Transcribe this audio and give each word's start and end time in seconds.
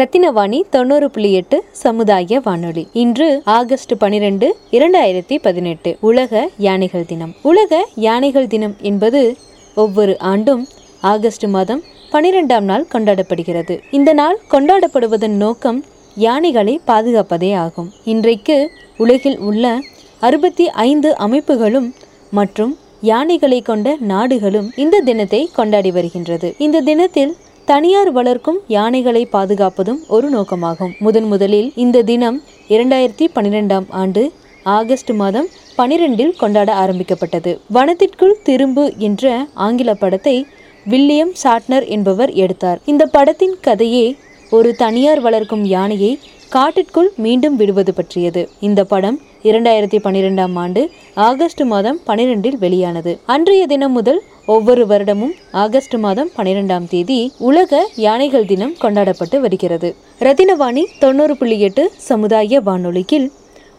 ரத்தினவாணி 0.00 0.58
தொண்ணூறு 0.70 1.10
புள்ளி 1.10 1.30
எட்டு 1.32 1.56
சமுதாய 1.84 2.40
வானொலி. 2.44 2.86
இன்று 2.92 3.26
ஆகஸ்ட் 3.44 3.92
பனிரெண்டு 3.98 4.46
இரண்டாயிரத்தி 4.70 5.36
பதினெட்டு 5.42 5.90
உலக 6.00 6.42
யானைகள் 6.66 7.06
தினம். 7.06 7.32
உலக 7.42 7.80
யானைகள் 8.06 8.46
தினம் 8.46 8.74
என்பது 8.90 9.36
ஒவ்வொரு 9.74 10.14
ஆண்டும் 10.32 10.62
ஆகஸ்ட் 11.00 11.46
மாதம் 11.56 11.82
பனிரெண்டாம் 12.12 12.66
நாள் 12.70 12.86
கொண்டாடப்படுகிறது. 12.92 13.76
இந்த 13.90 14.12
நாள் 14.12 14.38
கொண்டாடப்படுவதன் 14.50 15.36
நோக்கம் 15.44 15.84
யானைகளை 16.26 16.80
பாதுகாப்பதே 16.86 17.52
ஆகும். 17.54 17.90
இன்றைக்கு 18.04 18.70
உலகில் 18.96 19.38
உள்ள 19.38 19.80
அறுபத்தி 20.20 20.68
ஐந்து 20.88 21.10
அமைப்புகளும் 21.26 21.90
மற்றும் 22.30 22.72
யானைகளை 23.00 23.62
கொண்ட 23.62 23.96
நாடுகளும் 24.00 24.72
இந்த 24.76 24.96
தினத்தை 25.00 25.48
கொண்டாடி 25.52 25.90
வருகின்றது. 25.90 26.54
இந்த 26.58 26.80
தினத்தில் 26.80 27.36
தனியார் 27.70 28.12
வளர்க்கும் 28.12 28.58
யானைகளை 28.66 29.28
பாதுகாப்பதும் 29.32 29.98
ஒரு 30.08 30.28
நோக்கமாகும். 30.30 30.92
முதன் 30.98 31.24
முதலில் 31.24 31.72
இந்த 31.76 32.02
தினம் 32.02 32.42
இரண்டாயிரத்தி 32.68 33.26
பன்னிரெண்டாம் 33.34 33.86
ஆண்டு 33.88 34.32
ஆகஸ்ட் 34.62 35.10
மாதம் 35.10 35.48
பனிரெண்டில் 35.78 36.32
கொண்டாட 36.38 36.74
ஆரம்பிக்கப்பட்டது. 36.74 37.60
வனத்திற்குள் 37.74 38.34
திரும்பு 38.42 38.92
என்ற 38.98 39.46
ஆங்கில 39.54 39.94
படத்தை 39.94 40.46
வில்லியம் 40.84 41.32
சாட்னர் 41.42 41.86
என்பவர் 41.86 42.32
எடுத்தார். 42.32 42.80
இந்த 42.84 43.06
படத்தின் 43.06 43.56
கதையே 43.60 44.16
ஒரு 44.50 44.74
தனியார் 44.74 45.20
வளர்க்கும் 45.20 45.64
யானையை 45.64 46.18
காட்டிற்குள் 46.48 47.12
மீண்டும் 47.16 47.56
விடுவது 47.56 47.94
பற்றியது. 47.94 48.48
இந்த 48.60 48.84
படம் 48.84 49.20
இரண்டாயிரத்தி 49.44 49.98
பன்னிரெண்டாம் 50.04 50.54
ஆண்டு 50.54 50.80
ஆகஸ்ட் 51.14 51.62
மாதம் 51.64 51.98
பனிரெண்டில் 52.06 52.58
வெளியானது. 52.58 53.18
அன்றைய 53.26 53.66
தினம் 53.66 53.92
முதல் 53.92 54.20
ஒவ்வொரு 54.46 54.82
வருடமும் 54.86 55.32
ஆகஸ்ட் 55.50 55.96
மாதம் 55.98 56.30
பனிரெண்டாம் 56.36 56.86
தேதி 56.88 57.32
உலக 57.38 57.80
யானைகள் 57.96 58.46
தினம் 58.46 58.74
கொண்டாடப்பட்டு 58.78 59.40
வருகிறது. 59.40 59.90
ரத்தினவாணி 60.20 60.84
தொண்ணூறு 60.98 61.36
புள்ளி 61.36 61.58
எட்டு 61.60 61.84
சமுதாய 62.08 62.60
வானொலியில் 62.60 63.28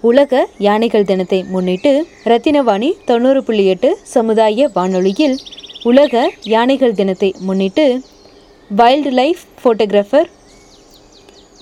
உலக 0.02 0.48
யானைகள் 0.58 1.05
தினத்தை 1.05 1.44
முன்னிட்டு 1.44 1.91
ரத்தினவாணி 2.24 2.91
தொண்ணூறு 3.05 3.44
புள்ளி 3.44 3.66
எட்டு 3.66 3.98
சமுதாய 4.04 4.70
வானொலியில் 4.74 5.38
உலக 5.84 6.24
யானைகள் 6.54 6.94
தினத்தை 6.94 7.34
முன்னிட்டு 7.40 7.85
wild 8.72 9.12
life 9.12 9.44
photographer 9.62 10.30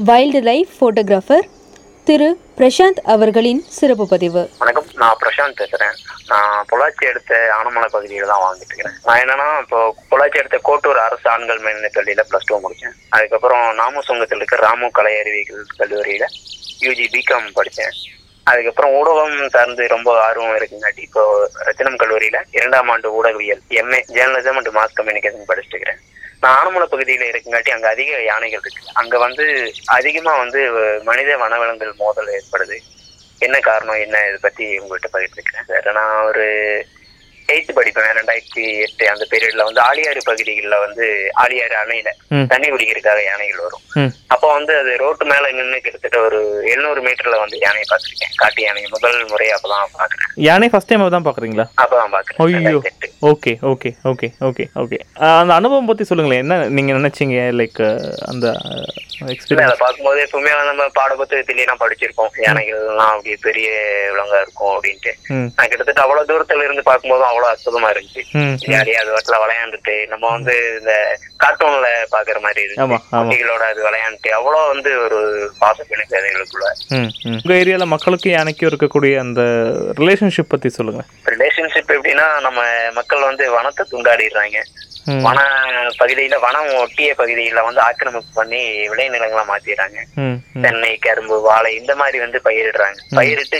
wild 0.06 0.42
life 0.42 0.72
photographer 0.80 1.46
திரு 2.04 2.30
பிரசாந்த் 2.60 2.98
அவர்களின் 3.14 3.60
சிறப்பு 3.76 4.06
பதிவு. 4.14 4.42
வணக்கம் 4.62 4.88
நான் 5.02 5.20
பிரசாந்த் 5.22 5.60
பேசுறேன். 5.60 5.94
நான் 6.32 6.66
பொள்ளாச்சி 6.70 7.04
அடுத்த 7.12 7.34
ஆனமலை 7.58 7.88
பகுதியில் 7.94 8.32
தான் 8.32 8.42
வாழ்ந்துட்டு 8.44 8.72
இருக்கிறேன். 8.72 8.98
நான் 9.06 9.20
என்னன்னா 9.22 9.46
இப்போ 9.64 9.80
பொள்ளாச்சி 10.10 10.40
அடுத்த 10.42 10.58
கோட்டூர் 10.68 11.00
அரசு 11.06 11.26
ஆண்கள் 11.34 11.62
மேல்நிலை 11.66 11.92
பள்ளியில 11.98 12.26
பிளஸ் 12.30 12.48
டூ 12.50 12.58
முடிச்சேன். 12.64 12.96
அதுக்கப்புறம் 13.10 13.64
நாமசுங்கத்தில் 13.80 14.42
இருக்க 14.42 14.60
ராமு 14.66 14.90
கலை 14.98 15.14
அறிவியல் 15.22 15.72
கல்லூரியில 15.80 16.28
யூஜி 16.86 17.08
பிகாம் 17.16 17.50
படித்தேன் 17.60 17.96
அதுக்கப்புறம் 18.52 18.94
ஊடகம் 19.00 19.50
சார்ந்து 19.56 19.88
ரொம்ப 19.96 20.10
ஆர்வம் 20.28 20.56
இருக்குங்காட்டி 20.60 21.04
இப்போ 21.10 21.24
ரத்தினம் 21.70 22.00
கல்லூரியில 22.04 22.42
இரண்டாம் 22.60 22.92
ஆண்டு 22.96 23.16
ஊடகவியல் 23.20 23.64
MA 23.82 24.02
journalism 24.18 24.60
and 24.62 24.76
mass 24.80 24.98
communication 25.00 25.50
படிச்சுட்டு 25.52 25.76
இருக்கிறேன். 25.76 26.02
ஆனமலை 26.48 26.86
பகுதியில 26.92 27.28
இருக்குங்காட்டி 27.30 27.70
அங்க 27.70 27.88
அதிக 27.90 28.22
யானைகள் 28.22 28.60
இருக்கு. 28.60 28.84
அங்க 28.94 29.18
வந்து 29.18 29.74
அதிகமா 29.86 30.38
வந்து 30.38 30.62
மனித 31.04 31.38
வனவிலங்குகள் 31.38 31.94
மோதல் 31.98 32.40
ஏற்படுது. 32.40 32.78
என்ன 33.40 33.60
காரணம் 33.60 33.96
என்ன 33.96 34.28
இதை 34.28 34.38
பத்தி 34.42 34.80
உங்கள்கிட்ட 34.80 35.10
பகிர்ந்துக்கிறேன். 35.14 35.68
சார் 35.68 35.92
நான் 35.92 36.24
ஒரு 36.24 36.48
எயித்து 37.54 37.74
படிப்பேன் 37.78 38.18
ரெண்டாயிரத்தி 38.20 38.64
எட்டு 38.86 39.06
அந்த 39.14 39.24
பீரியட்ல 39.32 39.66
வந்து 39.70 39.82
ஆலியாறு 39.90 40.22
பகுதிகளில் 40.30 40.84
வந்து 40.86 41.06
ஆலியாறு 41.44 41.76
அணையில. 41.84 42.10
தண்ணி 42.54 42.68
குடிக்கிறதுக்காக 42.74 43.22
யானைகள் 43.30 43.66
வரும். 43.66 43.86
அப்போ 44.34 44.48
வந்து 44.58 44.74
அது 44.82 44.92
ரோட்டு 45.04 45.26
மேல 45.32 45.52
நின்று 45.58 45.80
கிட்டத்தட்ட 45.86 46.20
ஒரு 46.28 46.40
எழுநூறு 46.72 47.02
மீட்டர்ல 47.06 47.40
வந்து 47.44 47.58
யானையை 47.66 47.88
பார்த்திருக்கேன். 47.92 48.36
காட்டு 48.42 48.62
யானை 48.66 48.86
முதல் 48.96 49.18
முறை 49.32 49.48
அப்பதான் 49.58 49.96
பாக்குறேன் 50.00 50.34
யானை 50.48 50.70
ஃபர்ஸ்ட் 50.74 50.92
டைம் 50.92 51.06
தான் 51.16 51.28
பார்க்குறீங்களா? 51.28 51.68
அப்பதான் 51.84 52.14
பாக்குறேன் 52.16 52.42
okay 53.30 53.54
okay 53.72 53.92
okay 54.12 54.30
okay 54.50 54.66
okay. 54.82 54.98
அந்த 55.40 55.54
அனுபவம் 55.60 55.90
பற்றி 55.90 56.04
சொல்லுங்களேன். 56.10 56.44
என்ன 56.44 56.58
நீங்கள் 56.78 56.98
நினச்சிங்க? 57.00 57.40
லைக் 57.60 57.82
அந்த 58.32 58.48
எக்ஸ்பீரியன்ஸ் 59.34 59.70
அதை 59.70 59.80
பார்க்கும்போது 59.82 60.20
எப்பவுமே 60.26 60.52
நம்ம 60.68 60.84
பாட 60.98 61.12
புத்தகத்திலாம் 61.20 61.82
படிச்சிருக்கோம் 61.82 62.38
யானைகள்லாம் 62.46 63.12
அப்படி 63.16 63.34
பெரிய 63.48 63.70
விலங்கா 64.12 64.40
இருக்கும் 64.44 64.74
அப்படின்ட்டு. 64.76 65.12
நான் 65.58 65.70
கிட்டத்தட்ட 65.72 66.04
அவ்வளவு 66.06 66.30
தூரத்துல 66.30 66.66
இருந்து 66.68 66.84
பார்க்கும்போதும் 66.90 67.30
அவ்வளவு 67.40 67.54
அற்புதமா 67.54 67.90
இருந்துச்சு. 67.94 68.24
ம் 68.40 68.56
ஜாலியா 68.64 69.02
அது 69.02 69.12
வாட்டில 69.16 69.38
விளையாண்டுட்டு 69.44 69.96
நம்ம 70.12 70.26
வந்து 70.36 70.56
இந்த 70.80 70.94
கார்ட்டூன்ல 71.44 71.90
பாக்குற 72.14 72.38
மாதிரி 72.46 72.62
இருந்துச்சு. 72.66 72.98
குட்டிகளோட 73.14 73.64
அது 73.72 73.82
விளையாண்டுட்டு 73.88 74.32
அவ்வளவு 74.38 74.72
வந்து 74.74 74.92
ஒரு 75.06 75.20
பாசம் 75.62 75.94
எனக்கு 75.96 76.18
ம் 76.98 77.10
உங்கள் 77.38 77.58
ஏரியாவில் 77.62 77.92
மக்களுக்கும் 77.94 78.36
யானைக்கும் 78.36 78.70
இருக்கக்கூடிய 78.70 79.14
அந்த 79.24 79.42
ரிலேஷன்ஷிப் 80.02 80.52
பற்றி 80.52 80.70
சொல்லுங்கள் 80.78 81.08
ரிலேஷன்ஷிப் 81.34 81.96
எப்படின்னா 81.96 82.28
நம்ம 82.48 82.62
மக்கள் 83.00 83.28
வந்து 83.30 83.46
வனத்தை 83.58 83.86
துண்டாடிடுறாங்க. 83.94 84.60
வன 85.26 85.40
பகுதியில 86.00 86.38
வனம் 86.46 86.72
ஒட்டிய 86.82 87.12
பகுதியில 87.20 87.60
வந்து 87.68 87.82
ஆக்கிரமிப்பு 87.86 88.32
பண்ணி 88.40 88.62
விளைநிலங்களா 88.92 89.44
மாத்திடுறாங்க. 89.52 90.00
தென்னை 90.66 90.92
கரும்பு 91.06 91.38
வாழை 91.48 91.72
இந்த 91.76 91.94
மாதிரி 92.02 92.18
வந்து 92.26 92.40
பயிரிடுறாங்க. 92.48 93.00
பயிரிட்டு 93.20 93.60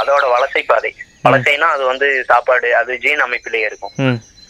அதோட 0.00 0.24
வலசை 0.34 0.62
பாதை 0.70 0.92
வலசைனா 1.26 1.68
அது 1.74 1.84
வந்து 1.92 2.06
சாப்பாடு 2.30 2.68
அது 2.80 2.92
ஜீன் 3.04 3.24
அமைப்பிலேயே 3.26 3.66
இருக்கும். 3.70 3.94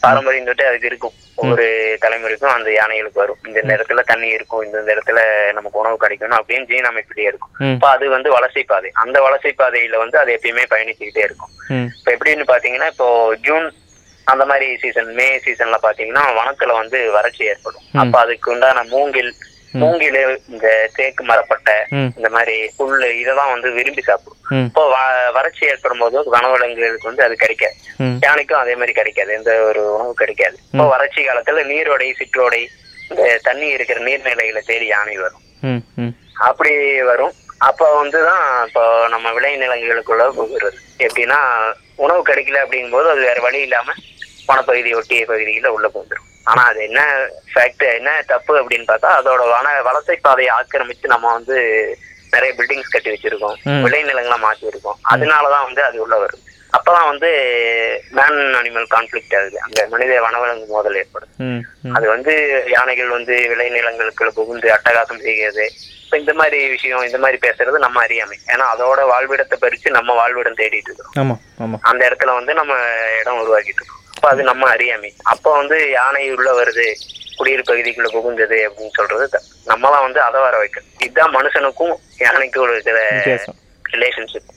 பாரம்பரியம் 0.04 0.48
தொட்டு 0.48 0.64
அதுக்கு 0.68 0.88
இருக்கும். 0.90 1.14
ஒவ்வொரு 1.40 1.66
தலைமுறைக்கும் 2.02 2.54
அந்த 2.54 2.68
யானைகளுக்கு 2.78 3.20
வரும். 3.22 3.38
இந்த 3.48 3.58
இடத்துல 3.76 4.02
தண்ணி 4.10 4.28
இருக்கும் 4.36 4.64
இந்த 4.66 4.90
இடத்துல 4.94 5.20
நமக்கு 5.56 5.80
உணவு 5.82 5.96
கிடைக்கணும் 6.02 6.38
அப்படின்னு 6.40 6.68
ஜீன் 6.72 6.90
அமைப்பிலேயே 6.90 7.28
இருக்கும். 7.30 7.52
இப்போ 7.74 7.88
அது 7.94 8.08
வந்து 8.16 8.28
வலசை 8.36 8.64
பாதை 8.72 8.90
அந்த 9.04 9.16
வலசை 9.26 9.52
பாதையில 9.62 10.02
வந்து 10.02 10.18
அது 10.22 10.32
எப்பயுமே 10.36 10.66
பயணிச்சுக்கிட்டே 10.74 11.24
இருக்கும். 11.28 11.52
இப்போ 11.98 12.12
எப்படின்னு 12.16 12.46
பாத்தீங்கன்னா 12.52 12.90
இப்போ 12.94 13.08
ஜூன் 13.48 13.66
அந்த 14.32 14.44
மாதிரி 14.50 14.66
சீசன் 14.82 15.10
மே 15.16 15.26
சீசன்ல 15.46 15.78
பாத்தீங்கன்னா 15.86 16.26
வனத்துல 16.40 16.74
வந்து 16.82 16.98
வறட்சி 17.16 17.42
ஏற்படும். 17.52 17.84
அப்ப 18.02 18.14
அதுக்கு 18.24 18.52
உண்டான 18.54 18.84
மூங்கில் 18.92 19.32
மூங்கில் 19.78 20.40
இந்த 20.48 20.90
தேக்கு 20.94 21.24
மரப்பட்டை 21.24 21.94
இந்த 22.16 22.28
மாதிரி 22.28 22.70
புல்லு 22.78 23.18
இதெல்லாம் 23.18 23.50
வந்து 23.50 23.70
விரும்பி 23.70 24.02
சாப்பிடும். 24.02 24.64
இப்போ 24.64 24.96
வ- 24.96 25.32
வறட்சி 25.32 25.66
ஏற்படும் 25.66 25.98
போது 25.98 26.36
வனவிலங்குகளுக்கு 26.36 27.06
வந்து 27.06 27.22
அது 27.22 27.34
கிடைக்காது. 27.34 27.74
யானைக்கும் 28.20 28.58
அதே 28.58 28.72
மாதிரி 28.74 28.92
கிடைக்காது. 28.92 29.32
எந்த 29.32 29.62
ஒரு 29.62 29.94
உணவு 29.94 30.14
கிடைக்காது. 30.14 30.56
இப்போ 30.72 30.86
வறட்சி 30.88 31.22
காலத்துல 31.22 31.66
நீரோடை 31.66 32.12
சிற்றோடை 32.12 32.66
இந்த 33.10 33.40
தண்ணி 33.42 33.66
இருக்கிற 33.66 34.00
நீர்நிலைகளை 34.00 34.58
தேடி 34.58 34.86
யானை 34.86 35.16
வரும். 35.16 35.42
அப்படி 36.38 37.02
வரும். 37.02 37.32
அப்ப 37.58 38.04
வந்துதான் 38.04 38.66
இப்போ 38.66 39.06
நம்ம 39.08 39.30
விளைநிலங்களுக்குள்ள 39.30 40.30
போகிறது. 40.30 40.76
எப்படின்னா 40.98 41.72
உணவு 41.94 42.22
கிடைக்கல 42.22 42.58
அப்படிங்கும்போது 42.66 43.08
அது 43.08 43.20
வேற 43.20 43.40
வழி 43.40 43.60
இல்லாம 43.60 43.92
வனப்பகுதி 44.48 44.96
ஒட்டிய 44.96 45.24
பகுதியில 45.28 45.66
உள்ள 45.66 45.90
போந்துடும் 45.94 46.32
ஆனா 46.44 46.62
அது 46.64 46.82
என்ன 46.82 47.00
ஃபேக்ட் 47.54 47.94
என்ன 47.94 48.22
தப்பு 48.26 48.60
அப்படின்னு 48.60 48.84
பார்த்தா 48.88 49.10
அதோட 49.18 49.50
வன 49.50 49.82
வலசை 49.82 50.16
பாதையை 50.20 50.54
ஆக்கிரமிச்சு 50.56 51.06
நம்ம 51.06 51.32
வந்து 51.32 51.56
நிறைய 52.32 52.54
பில்டிங்ஸ் 52.54 52.92
கட்டி 52.92 53.10
வச்சிருக்கோம். 53.10 53.56
விளைநிலங்களா 53.84 54.38
மாத்தி 54.42 54.66
இருக்கோம் 54.66 54.98
அதனாலதான் 55.04 55.64
வந்து 55.64 55.82
அது 55.84 56.02
உள்ள 56.02 56.16
வருது. 56.16 56.42
அப்பதான் 56.72 57.06
வந்து 57.06 57.28
மேன் 58.10 58.54
அனிமல் 58.54 58.86
கான்ஃபிளிக்ட் 58.94 59.36
ஆகுது. 59.36 59.60
அங்க 59.60 59.86
மனித 59.88 60.20
வனவிலங்கு 60.20 60.66
மோதல் 60.66 60.94
ஏற்படுது. 60.94 61.32
ம் 61.38 61.60
ம். 61.82 61.94
அது 61.94 62.08
வந்து 62.08 62.32
யானைகள் 62.66 63.08
வந்து 63.08 63.34
விளைநிலங்களுக்குள்ள 63.48 64.30
புகுந்து 64.30 64.68
அட்டகாசம் 64.72 65.20
செய்கிறது. 65.20 65.66
இப்ப 66.04 66.18
இந்த 66.18 66.34
மாதிரி 66.34 66.68
விஷயம் 66.68 67.02
இந்த 67.02 67.18
மாதிரி 67.18 67.38
பேசுறது 67.48 67.78
நம்ம 67.78 68.02
அறியாமை. 68.02 68.38
ஏன்னா 68.46 68.64
அதோட 68.74 69.00
வாழ்விடத்தை 69.08 69.58
பறிச்சு 69.60 69.90
நம்ம 69.90 70.14
வாழ்விடம் 70.14 70.54
தேடிட்டு 70.54 70.90
இருக்கோம் 70.90 71.14
அந்த 71.82 72.08
இடத்துல 72.08 72.34
வந்து 72.34 72.54
நம்ம 72.54 72.72
இடம் 73.20 73.40
உருவாக்கிட்டு 73.40 73.82
இருக்கோம். 73.82 74.03
அப்ப 74.24 74.36
அது 74.36 74.44
நம்ம 74.44 74.68
அறியாமை. 74.68 75.14
அப்ப 75.22 75.56
வந்து 75.56 75.90
யானை 75.90 76.32
உள்ள 76.34 76.62
வருது 76.62 76.94
குடியிருப்பு 77.36 77.74
பகுதிக்குள்ள 77.74 78.08
புகுந்தது 78.12 78.58
அப்படின்னு 78.66 78.90
சொல்றது 78.92 79.28
த- 79.28 79.42
நம்மலாம் 79.66 80.00
வந்து 80.00 80.20
அதை 80.20 80.40
வர 80.40 80.64
வைக்கணும். 80.64 81.02
இதுதான் 81.02 81.34
மனுஷனுக்கும் 81.36 81.94
யானைக்கும் 82.18 82.72
இருக்கிற 82.72 82.98
ரிலேஷன்ஷிப் 83.92 84.48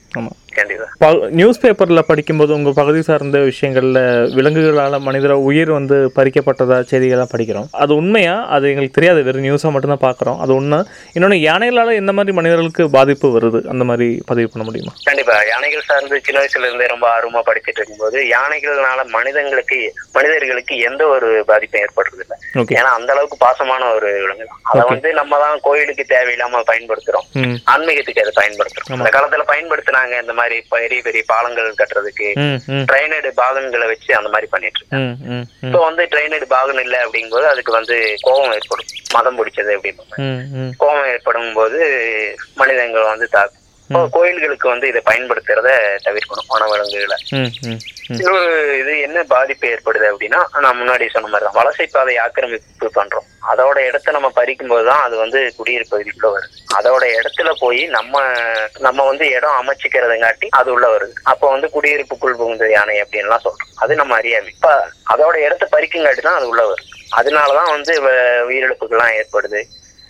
நியூஸ் 1.29 1.59
பேப்பரில் 1.59 2.07
படிக்கும்போது 2.07 2.53
உங்கள் 2.53 2.73
பகுதி 2.75 3.01
சார்ந்த 3.01 3.39
விஷயங்களில் 3.39 3.99
விலங்குகளால் 4.37 5.05
மனிதர 5.07 5.33
உயிர் 5.49 5.71
வந்து 5.71 6.11
பறிக்கப்பட்டதா 6.15 6.77
செய்திகள்லாம் 6.91 7.33
படிக்கிறோம். 7.35 7.67
அது 7.71 7.95
உண்மையா? 7.95 8.45
அது 8.45 8.67
எங்களுக்கு 8.67 9.01
தெரியாது. 9.01 9.23
வெறும் 9.23 9.43
நியூஸாக 9.43 9.71
மட்டும்தான் 9.71 10.05
பார்க்குறோம். 10.07 10.39
அது 10.39 10.55
உண்மை. 10.55 10.79
இன்னொன்று 11.13 11.37
யானைகளால் 11.37 11.99
எந்த 12.01 12.11
மாதிரி 12.11 12.35
மனிதர்களுக்கு 12.35 12.89
பாதிப்பு 12.89 13.27
வருது? 13.39 13.59
அந்த 13.67 13.83
மாதிரி 13.83 14.23
பதிவு 14.25 14.49
பண்ண 14.53 14.63
முடியுமா? 14.67 14.93
கண்டிப்பா. 15.03 15.35
யானைகள் 15.49 15.87
சார்ந்து 15.89 16.21
சின்ன 16.23 16.41
வயசுல 16.41 16.67
இருந்தே 16.67 16.85
ரொம்ப 16.85 17.07
ஆர்வமா 17.15 17.41
படிச்சிட்டு 17.49 17.81
இருக்கும்போது 17.81 18.17
யானைகள்னால 18.35 19.05
மனிதங்களுக்கு 19.07 19.93
மனிதர்களுக்கு 20.13 20.77
எந்த 20.77 21.07
ஒரு 21.07 21.43
பாதிப்பும் 21.47 21.83
ஏற்படுறது 21.85 22.23
இல்லை 22.23 22.37
ஏன்னா 22.79 22.91
அந்த 22.99 23.11
அளவுக்கு 23.13 23.37
பாசமான 23.45 23.93
ஒரு 23.95 24.09
விலங்கு. 24.21 24.47
அதை 24.61 24.83
வந்து 24.89 25.13
நம்ம 25.13 25.39
தான் 25.39 25.59
கோயிலுக்கு 25.61 26.05
தேவையில்லாம 26.09 26.63
பயன்படுத்துறோம். 26.71 27.27
ஆன்மீகத்துக்கு 27.73 28.23
அதை 28.25 28.33
பயன்படுத்துறோம். 28.41 28.97
அந்த 28.97 29.09
காலத்துல 29.15 29.43
பயன்படுத்தினாங்க 29.53 30.21
இந்த 30.21 30.33
மாதிரி 30.33 30.46
மாதிரி 30.47 30.59
பெரிய 30.73 30.99
பெரிய 31.01 31.21
பாலங்கள் 31.27 31.79
கட்டுறதுக்கு 31.79 32.27
ட்ரைனடு 32.89 33.29
பாகன்களை 33.39 33.85
வச்சு 33.89 34.11
அந்த 34.15 34.29
மாதிரி 34.33 34.47
பண்ணிட்டு 34.51 34.83
ம் 34.97 35.43
இப்போ 35.63 35.79
வந்து 35.85 36.03
ட்ரைனடு 36.13 36.45
பாகன் 36.49 36.81
இல்லை 36.83 36.99
அப்படிங்கும்போது 37.05 37.47
அதுக்கு 37.51 37.71
வந்து 37.73 37.95
கோபம் 38.21 38.53
ஏற்படும். 38.53 38.89
மதம் 39.15 39.37
பிடிச்சது 39.39 39.75
அப்படின்னு 39.75 40.03
கோபம் 40.79 41.09
ஏற்படும் 41.11 41.53
போது 41.53 41.79
மனிதங்கள் 42.55 43.11
வந்து 43.11 43.27
தாக்கும் 43.29 43.63
கோயில்களுக்கு 44.15 44.67
வந்து 44.69 44.87
இதை 44.87 45.01
பயன்படுத்துறத 45.05 45.69
தவிர்க்கணும் 46.05 46.49
வனவிலங்குகளை. 46.53 47.17
இன்னொரு 48.09 48.79
இது 48.79 48.99
என்ன 48.99 49.23
பாதிப்பு 49.23 49.67
ஏற்படுது 49.67 50.05
அப்படின்னா 50.11 50.41
நான் 50.63 50.79
முன்னாடி 50.81 51.05
சொன்ன 51.13 51.27
மாதிரி 51.27 51.45
தான் 51.47 51.57
வலசை 51.59 51.87
பாதை 51.87 52.17
ஆக்கிரமிப்பு 52.17 52.89
பண்றோம். 52.99 53.27
அதோட 53.51 53.77
இடத்த 53.89 54.11
நம்ம 54.11 54.31
பறிக்கும் 54.35 54.67
போதுதான் 54.67 55.01
அது 55.01 55.17
வந்து 55.17 55.53
குடியிருப்பு 55.57 55.93
பகுதிக்குள்ள 55.93 56.31
வருது. 56.35 56.55
அதோட 56.77 57.03
இடத்துல 57.19 57.51
போய் 57.59 57.81
நம்ம 57.85 58.21
நம்ம 58.79 59.05
வந்து 59.05 59.29
இடம் 59.29 59.57
அமைச்சுக்கிறதுங்காட்டி 59.61 60.49
அது 60.49 60.71
உள்ள 60.71 60.87
வருது. 60.97 61.13
அப்போ 61.23 61.49
வந்து 61.49 61.69
குடியிருப்புக்குள் 61.69 62.35
புகுந்த 62.35 62.69
யானை 62.69 63.01
அப்படின்லாம் 63.01 63.45
சொல்றோம். 63.47 63.73
அது 63.75 63.95
நம்ம 63.95 64.15
அறியாமை. 64.15 64.51
இப்ப 64.55 64.89
அதோட 65.13 65.35
இடத்த 65.35 65.67
பறிக்குங்காட்டி 65.75 66.21
தான் 66.21 66.35
அது 66.35 66.47
உள்ள 66.47 66.63
வருது. 66.65 66.87
அதனாலதான் 67.15 67.73
வந்து 67.75 67.93
உயிரிழப்புகள்லாம் 68.49 69.15
ஏற்படுது. 69.19 69.61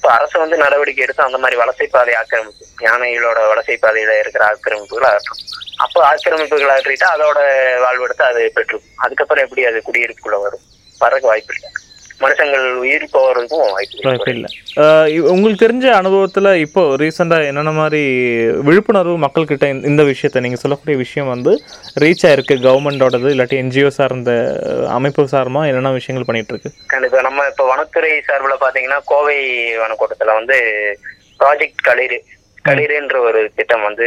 இப்போ 0.08 0.20
அரசு 0.20 0.38
வந்து 0.40 0.58
நடவடிக்கை 0.58 1.02
எடுத்து 1.04 1.22
அந்த 1.24 1.38
மாதிரி 1.38 1.56
வலசை 1.60 1.86
பாதை 1.88 2.14
ஆக்கிரமிப்பு 2.16 2.66
யானைகளோட 2.86 3.40
வலசை 3.50 3.76
பாதையில 3.76 4.14
இருக்கிற 4.20 4.44
ஆக்கிரமிப்புகள் 4.46 5.08
அகற்றும். 5.10 5.42
அப்போ 5.78 6.00
ஆக்கிரமிப்புகள் 6.08 6.72
அகற்றிட்டா 6.74 7.08
அதோட 7.16 7.40
வாழ்வெடுத்து 7.84 8.24
அது 8.24 8.42
பெற்றும் 8.56 8.86
அதுக்கப்புறம் 8.98 9.46
எப்படி 9.46 9.66
அது 9.66 9.80
குடியிருப்புக்குள்ள 9.88 10.38
வரும்? 10.46 10.64
வர்றதுக்கு 11.02 11.32
வாய்ப்பு 11.32 11.54
இல்லை 11.56 11.72
மனுஷங்கள் 12.22 12.64
உயிர் 12.80 13.04
போறதுக்கும் 13.12 13.74
வாய்ப்பு 14.04 14.32
இல்லை 14.32 14.50
உங்களுக்கு 15.32 15.64
தெரிஞ்ச 15.64 15.86
அனுபவத்தில் 15.98 16.50
இப்போ 16.64 16.82
ரீசெண்டாக 16.98 17.50
என்னென்ன 17.50 17.72
மாதிரி 17.74 18.02
விழிப்புணர்வு 18.62 19.16
மக்கள்கிட்ட 19.24 19.68
இந்த- 19.90 20.08
விஷயத்தை 20.08 20.42
நீங்கள் 20.42 20.62
சொல்லக்கூடிய 20.62 20.98
விஷயம் 20.98 21.28
வந்து 21.28 21.52
ரீச் 22.00 22.26
ஆயிருக்கு 22.28 22.56
கவர்மெண்டோடது 22.64 23.34
இல்லாட்டி 23.34 23.58
என்ஜிஓ 23.62 23.90
சார்ந்த 23.96 24.32
அமைப்பு 24.90 25.28
சார்பாக 25.28 25.70
என்னென்ன 25.70 25.92
விஷயங்கள் 25.92 26.26
பண்ணிட்டு 26.26 26.54
இருக்கு 26.54 26.72
கண்டிப்பா. 26.88 27.22
நம்ம 27.22 27.46
இப்ப 27.52 27.66
வனத்துறை 27.68 28.12
சார்பில் 28.22 28.62
பாத்தீங்கன்னா 28.62 29.00
கோவை 29.06 29.38
வனக்கோட்டத்துல 29.78 30.34
வந்து 30.34 30.58
ப்ராஜெக்ட் 31.40 31.82
களிறு 31.84 32.20
களிறுன்ற 32.68 33.18
ஒரு 33.20 33.52
திட்டம் 33.56 33.82
வந்து 33.82 34.06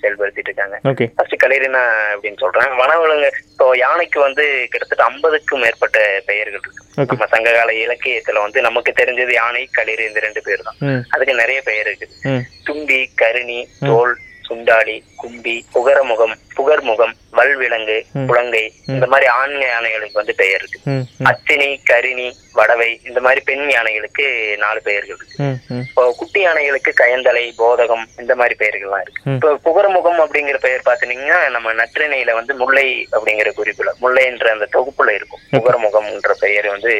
செயல்படுத்திட்டு 0.00 0.50
இருக்காங்க 0.50 0.76
ஃபர்ஸ்ட் 1.16 1.44
களிறுனா 1.44 1.82
அப்படின்னு 2.12 2.38
சொல்றேன். 2.38 2.70
வனவிலங்கு 2.76 3.30
இப்போ 3.52 3.76
யானைக்கு 3.76 4.20
வந்து 4.20 4.44
கிட்டத்தட்ட 4.70 5.04
ஐம்பதுக்கும் 5.04 5.60
மேற்பட்ட 5.60 5.98
பெயர்கள் 6.26 6.60
இருக்கு. 6.60 6.84
நம்ம 7.10 7.26
சங்ககால 7.26 7.72
இலக்கியத்துல 7.84 8.40
வந்து 8.40 8.60
நமக்கு 8.60 8.92
தெரிஞ்சது 8.92 9.32
யானை 9.32 9.68
களிறு 9.72 10.06
இந்த 10.06 10.20
ரெண்டு 10.20 10.42
பேர் 10.42 10.62
தான். 10.62 10.78
அதுக்கு 11.10 11.34
நிறைய 11.34 11.60
பெயர் 11.62 11.86
இருக்குது. 11.86 12.14
ம். 12.24 12.42
தும்பி 12.64 13.10
கருணி 13.14 13.60
தோல் 13.86 14.14
சுண்டாளி 14.48 14.96
கும்பி 15.16 15.54
புகரமுகம் 15.72 16.34
புகர்முகம் 16.56 17.14
வல்விலங்கு 17.32 17.96
ம். 18.12 18.26
குளங்கை 18.26 18.62
இந்த 18.86 19.06
மாதிரி 19.06 19.26
ஆண் 19.32 19.56
யானைகளுக்கு 19.62 20.12
வந்து 20.12 20.34
பெயர் 20.34 20.62
இருக்கு. 20.62 20.78
அத்தினி 21.26 21.68
கரிணி 21.90 22.26
வடவை 22.52 22.88
இந்த 23.04 23.20
மாதிரி 23.20 23.40
பெண் 23.40 23.66
யானைகளுக்கு 23.70 24.24
நாலு 24.58 24.80
பெயர்கள் 24.82 25.16
இருக்கு. 25.16 25.36
இப்போ 25.82 26.04
குட்டி 26.18 26.40
யானைகளுக்கு 26.40 26.92
கயந்தலை 26.94 27.44
போதகம் 27.58 28.04
இந்த 28.18 28.34
மாதிரி 28.34 28.54
பெயர்கள்லாம் 28.58 29.02
இருக்கு. 29.02 29.22
இப்போ 29.34 29.50
புகரமுகம் 29.66 30.20
அப்படிங்கிற 30.24 30.58
பெயர் 30.58 30.88
பாத்தீங்கன்னா 30.88 31.38
நம்ம 31.50 31.74
நற்றிணையில 31.74 32.34
வந்து 32.34 32.54
முல்லை 32.54 32.86
அப்படிங்கிற 33.12 33.52
குறிப்புல 33.56 33.92
முல்லைன்ற 34.02 34.48
அந்த 34.50 34.68
தொகுப்புல 34.72 35.14
இருக்கும். 35.14 35.42
புகரமுகம்ன்ற 35.56 36.34
பெயர் 36.40 36.68
வந்து 36.68 36.92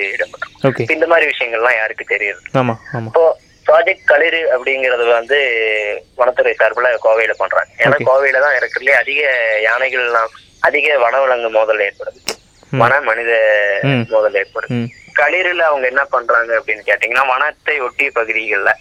இப்ப 0.78 0.92
இந்த 0.92 1.06
மாதிரி 1.06 1.26
விஷயங்கள்லாம் 1.32 1.78
யாருக்கு 1.78 2.06
தெரியுது? 2.06 2.40
இப்போ 3.10 3.24
ப்ராஜெக்ட் 3.68 4.04
களிறு 4.04 4.40
அப்படிங்கறது 4.54 5.04
வந்து 5.12 5.38
வனத்துறை 6.16 6.54
சார்பில் 6.54 7.02
கோவையில 7.02 7.32
பண்றாங்க. 7.38 7.70
ஏன்னா. 7.78 7.96
கோவையில 8.08 8.40
தான் 8.40 8.56
இருக்கிறதுலே 8.58 8.94
அதிக 8.94 9.20
யானைகள்லாம் 9.62 10.32
அதிக 10.60 10.98
வனவிலங்கு 10.98 11.50
மோதல் 11.50 11.78
ஏற்படுது. 11.78 12.20
வன 12.72 13.00
மனித. 13.00 13.32
மோதல் 14.10 14.34
ஏற்படுது. 14.34 14.78
களிறுல 15.14 15.62
அவங்க 15.62 15.86
என்ன 15.86 16.04
பண்றாங்க 16.04 16.58
அப்படின்னு 16.58 16.82
கேட்டீங்கன்னா 16.82 17.26
வனத்தை 17.26 17.80
ஒட்டிய 17.80 18.10
பகுதிகளில் 18.10 18.74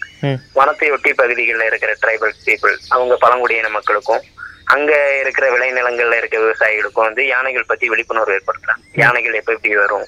வனத்தை 0.54 0.90
ஒட்டி 0.90 1.12
பகுதிகளில் 1.12 1.66
இருக்கிற 1.66 1.92
ட்ரைபல் 2.02 2.34
பீப்புள் 2.44 2.76
அவங்க 2.88 3.16
பழங்குடியின 3.16 3.68
மக்களுக்கும் 3.68 4.22
அங்க 4.64 4.92
இருக்கிற 5.20 5.50
விளைநிலங்கள்ல 5.50 6.16
இருக்க 6.16 6.38
விவசாயிகளுக்கும் 6.38 7.06
வந்து 7.06 7.26
யானைகள் 7.26 7.66
பத்தி 7.66 7.88
விழிப்புணர்வு 7.88 8.34
ஏற்படுத்துறாங்க. 8.34 8.82
யானைகள் 8.94 9.32
எப்ப 9.32 9.52
எப்படி 9.52 9.74
வரும்? 9.74 10.06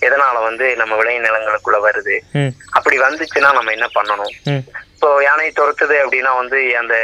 எதனால 0.00 0.42
வந்து 0.42 0.76
நம்ம 0.76 1.02
விளைநிலங்களுக்குள்ள 1.02 1.78
வருது? 1.88 2.16
ம். 2.32 2.52
அப்படி 2.70 2.98
வந்துச்சுன்னா 2.98 3.52
நம்ம 3.52 3.70
என்ன 3.70 3.88
பண்ணணும்? 3.94 4.34
இப்போ 4.94 5.22
யானை 5.22 5.52
துரத்துது 5.56 5.96
அப்படின்னா 6.04 6.36
வந்து 6.36 6.78
அந்த 6.78 6.96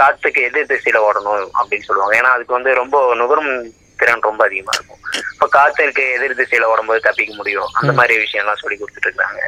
காத்துக்கு 0.00 0.40
எதிர் 0.42 0.70
திசையில 0.72 0.98
ஓடணும் 1.08 1.48
அப்படின்னு 1.58 1.88
சொல்லுவாங்க. 1.88 2.16
ஏன்னா 2.16 2.32
அதுக்கு 2.36 2.54
வந்து 2.54 2.74
ரொம்ப 2.74 3.14
நுகரும் 3.14 3.52
திறன் 3.96 4.20
ரொம்ப 4.20 4.44
அதிகமா 4.44 4.72
இருக்கும். 4.74 5.00
இப்போ 5.32 5.46
காத்துக்கு 5.58 6.04
எதிர் 6.12 6.38
திசையில 6.40 6.62
ஓடும்போது 6.62 7.00
தப்பிக்க 7.00 7.34
முடியும். 7.34 7.68
அந்த 7.72 7.92
மாதிரி 7.92 8.14
விஷயம்லாம் 8.24 8.60
சொல்லி 8.60 8.78
கொடுத்துட்டு 8.78 9.10
இருக்காங்க. 9.10 9.40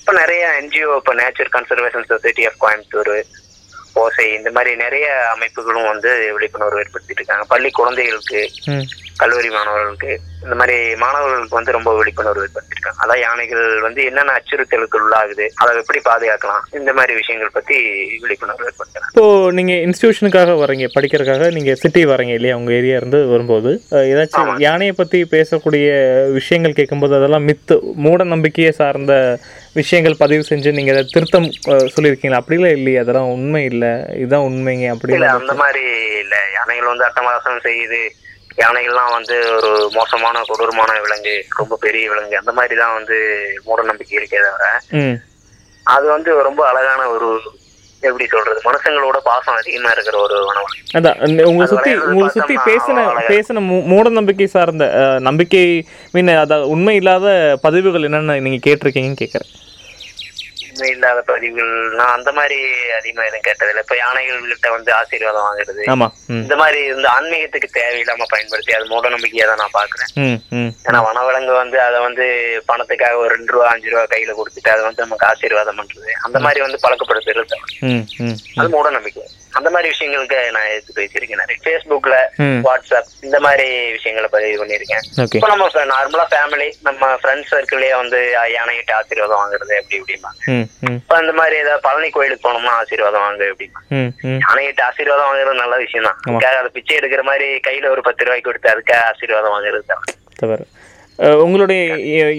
இப்போ 0.00 0.12
நிறைய 0.12 0.60
என்ஜிஓ 0.62 0.96
இப்போ 0.96 1.14
nature 1.14 1.52
conservation 1.52 2.08
society 2.08 2.46
of 2.46 2.60
Coimbatore 2.64 3.24
Osai 3.92 4.32
இந்த 4.32 4.50
மாதிரி 4.50 4.76
நிறைய 4.76 5.06
அமைப்புகளும் 5.34 5.88
வந்து 5.88 6.32
விழிப்புணர்வு 6.32 6.80
ஏற்படுத்திட்டு 6.80 7.20
இருக்காங்க. 7.20 7.44
பள்ளி 7.48 7.70
குழந்தைகளுக்கு 7.70 8.40
கல்லூரி 9.18 9.48
மாணவர்களுக்கு 9.50 10.10
இந்த 10.42 10.56
மாதிரி 10.58 10.74
மாணவர்களுக்கு 11.00 11.56
வந்து 11.56 11.74
ரொம்ப 11.76 11.90
விழிப்புணர்வு 11.96 12.44
ஏற்படுத்திருக்காங்க 12.44 13.00
அதான் 13.02 13.20
யானைகள் 13.22 13.62
வந்து 13.84 14.00
என்னென்ன 14.08 14.34
அச்சுறுத்தலுக்கு 14.38 14.98
உள்ளாகுது 15.00 15.46
அதை 15.60 15.72
எப்படி 15.80 16.00
பாதுகாக்கலாம் 16.04 16.62
இந்த 16.78 16.92
மாதிரி 16.98 17.12
விஷயங்கள் 17.18 17.54
பத்தி 17.56 17.76
விழிப்புணர்வு 18.22 18.68
ஏற்படுத்துறாங்க. 18.68 19.10
இப்போ 19.10 19.24
நீங்க 19.58 19.72
இன்ஸ்டிடியூஷனுக்காக 19.86 20.54
வரீங்க 20.60 20.88
படிக்கிறதுக்காக 20.94 21.48
நீங்க 21.56 21.72
சிட்டி 21.82 22.02
வரீங்க 22.10 22.34
இல்லையா? 22.38 22.56
உங்க 22.60 22.72
ஏரியா 22.78 22.98
இருந்து 23.00 23.20
வரும்போது 23.32 23.72
ஏதாச்சும் 24.12 24.52
யானையை 24.64 24.94
பத்தி 24.94 25.20
பேசக்கூடிய 25.34 25.88
விஷயங்கள் 26.38 26.78
கேட்கும்போது 26.78 27.18
அதெல்லாம் 27.18 27.48
மித்து 27.50 27.76
மூட 28.04 28.22
நம்பிக்கையை 28.32 28.72
சார்ந்த 28.78 29.14
விஷயங்கள் 29.76 30.20
பதிவு 30.22 30.42
செஞ்சு 30.48 30.70
நீங்க 30.76 30.92
அதை 30.94 31.04
திருத்தம் 31.08 31.50
சொல்லியிருக்கீங்களா? 31.94 32.40
அப்படிலாம் 32.42 32.76
இல்லையா 32.78 33.02
அதெல்லாம் 33.04 33.32
உண்மை 33.34 33.64
இல்லை 33.72 33.92
இதுதான் 34.20 34.46
உண்மைங்க 34.48 34.86
அப்படி 34.94 35.14
இல்ல 35.16 35.28
அந்த 35.36 35.56
மாதிரி 35.60 35.84
இல்ல. 36.22 36.34
யானைகள் 36.56 36.92
வந்து 36.92 37.06
அட்டமாசம் 37.08 37.64
செய்யுது 37.66 38.02
யானைகள்லாம் 38.58 39.14
வந்து 39.14 39.36
ஒரு 39.56 39.70
மோசமான 39.94 40.42
கொடூரமான 40.48 40.98
விலங்கு 41.00 41.34
ரொம்ப 41.58 41.76
பெரிய 41.82 42.04
விலங்கு 42.10 42.36
அந்த 42.36 42.52
மாதிரி 42.52 42.76
தான் 42.76 42.96
வந்து 42.98 43.16
மூட 43.64 43.82
நம்பிக்கை 43.82 44.16
இருக்கே 44.18 44.40
தவிர 44.40 44.66
அது 45.86 46.06
வந்து 46.08 46.30
ரொம்ப 46.42 46.62
அழகான 46.68 47.02
ஒரு 47.08 47.28
எப்படி 48.02 48.24
சொல்றது 48.26 48.60
மனுஷங்களோட 48.64 49.18
பாசம் 49.22 49.56
அதிகமா 49.56 49.90
இருக்கிற 49.90 50.16
ஒரு 50.18 50.36
உணவு. 50.42 50.66
அதான் 50.96 51.16
அது 51.20 51.70
சுத்தி 51.72 51.92
உங்களை 52.02 52.28
சுத்தி 52.28 52.56
பேசின 52.68 52.98
பேசின 53.28 53.62
மூட 53.90 54.08
நம்பிக்கை 54.10 54.48
சார்ந்த 54.48 54.84
நம்பிக்கை 55.20 55.64
மீன் 56.14 56.30
அதான் 56.36 56.68
உண்மை 56.74 56.94
இல்லாத 56.96 57.26
பதிவுகள் 57.62 58.06
என்னென்ன 58.08 58.38
நீங்க 58.40 58.60
கேட்டிருக்கீங்கன்னு 58.66 59.22
கேட்குறேன் 59.22 59.50
உண்மை 60.78 60.90
இல்லாத 60.94 61.20
பதிவுகள்னா 61.28 62.04
அந்த 62.16 62.30
மாதிரி 62.36 62.58
அதிகமா 62.98 63.22
எதுவும் 63.28 63.44
கேட்டதில்லை. 63.46 63.82
இப்ப 63.84 63.96
யானைகள் 64.00 64.50
கிட்ட 64.50 64.68
வந்து 64.74 64.90
ஆசீர்வாதம் 64.98 65.46
வாங்குறது 65.46 65.82
இந்த 66.42 66.56
மாதிரி 66.60 66.80
இந்த 66.94 67.08
ஆன்மீகத்துக்கு 67.16 67.68
தேவையில்லாம 67.78 68.26
பயன்படுத்தி 68.34 68.76
அது 68.76 68.86
மூட 68.92 69.08
நம்பிக்கையா 69.14 69.46
தான் 69.50 69.60
நான் 69.62 69.76
பாக்குறேன் 69.78 70.12
ஏன்னா 70.88 71.00
வனவிலங்கு 71.08 71.54
வந்து 71.62 71.78
அதை 71.86 71.98
வந்து 72.06 72.26
பணத்துக்காக 72.70 73.18
ஒரு 73.22 73.30
ரெண்டு 73.36 73.52
ரூபா 73.54 73.66
அஞ்சு 73.72 73.92
ரூபா 73.94 74.04
கையில 74.14 74.36
கொடுத்துட்டு 74.38 74.72
அதை 74.74 74.84
வந்து 74.88 75.04
நமக்கு 75.06 75.28
ஆசீர்வாதம் 75.30 75.80
பண்றது. 75.80 76.12
அந்த 76.28 76.38
மாதிரி 76.46 76.62
வந்து 76.66 76.82
பழக்கப்படுத்துறது 76.86 77.58
அது 78.60 78.68
மூட 78.76 78.88
நம்பிக்கை. 78.98 79.26
அந்த 79.52 79.68
மாதிரி 79.70 79.88
விஷயங்களுக்கு 79.92 80.38
நான் 80.54 80.70
எடுத்து 80.70 80.96
பேசியிருக்கேன் 80.96 81.40
நிறைய. 81.40 81.58
ஃபேஸ்புக்ல 81.64 82.16
வாட்ஸ்அப் 82.66 83.10
இந்த 83.26 83.38
மாதிரி 83.44 83.66
விஷயங்களை 83.94 84.28
பதிவு 84.34 84.58
பண்ணியிருக்கேன். 84.60 85.04
இப்போ 85.36 85.48
நம்ம 85.52 85.84
நார்மலா 85.92 86.26
ஃபேமிலி 86.32 86.68
நம்ம 86.88 87.10
ஃப்ரெண்ட்ஸ் 87.20 87.52
சர்க்கிள்லயே 87.52 87.94
வந்து 87.96 88.20
யானைகிட்ட 88.54 88.92
ஆசீர்வாதம் 88.98 89.40
வாங்குறது 89.40 89.74
அப்படி 89.80 89.98
இப்படிம்பாங்க. 90.00 90.38
இப்போ 90.92 91.16
அந்த 91.20 91.34
மாதிரி 91.38 91.56
ஏதாவது 91.62 91.84
பழனி 91.86 92.10
கோயிலுக்கு 92.10 92.46
போனோம்னா 92.46 92.74
ஆசீர்வாதம் 92.80 93.24
வாங்க 93.26 93.50
அப்படிமா 93.52 93.80
ம் 93.96 94.10
ம். 94.26 94.40
யானைகிட்ட 94.44 94.82
ஆசீர்வாதம் 94.88 95.28
வாங்குறது 95.28 95.62
நல்ல 95.62 95.76
விஷயம் 95.84 96.08
தான் 96.08 96.18
அதுக்காக 96.26 96.60
அதை 96.62 96.70
பிச்சை 96.76 96.96
எடுக்கிற 96.98 97.24
மாதிரி 97.28 97.48
கையில 97.66 97.90
ஒரு 97.94 98.04
பத்து 98.08 98.26
ரூபாய்க்கு 98.26 98.48
கொடுத்து 98.48 98.72
அதுக்காக 98.74 99.02
ஆசீர்வாதம் 99.10 99.54
வாங்குறது 99.54 99.86
தான் 99.86 100.66
உங்களுடைய 101.42 101.80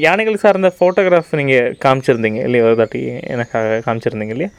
யானைகள் 0.04 0.42
சார்ந்த 0.42 0.70
ஃபோட்டோகிராஃப் 0.76 1.32
நீங்கள் 1.40 1.74
காமிச்சிருந்தீங்க 1.84 2.40
இல்லையா? 2.46 2.66
ஒரு 2.68 2.76
தாட்டி 2.76 3.00
எனக்காக 3.34 3.80
காமிச்சிருந்தீங்க 3.86 4.36
இல்லையா? 4.36 4.52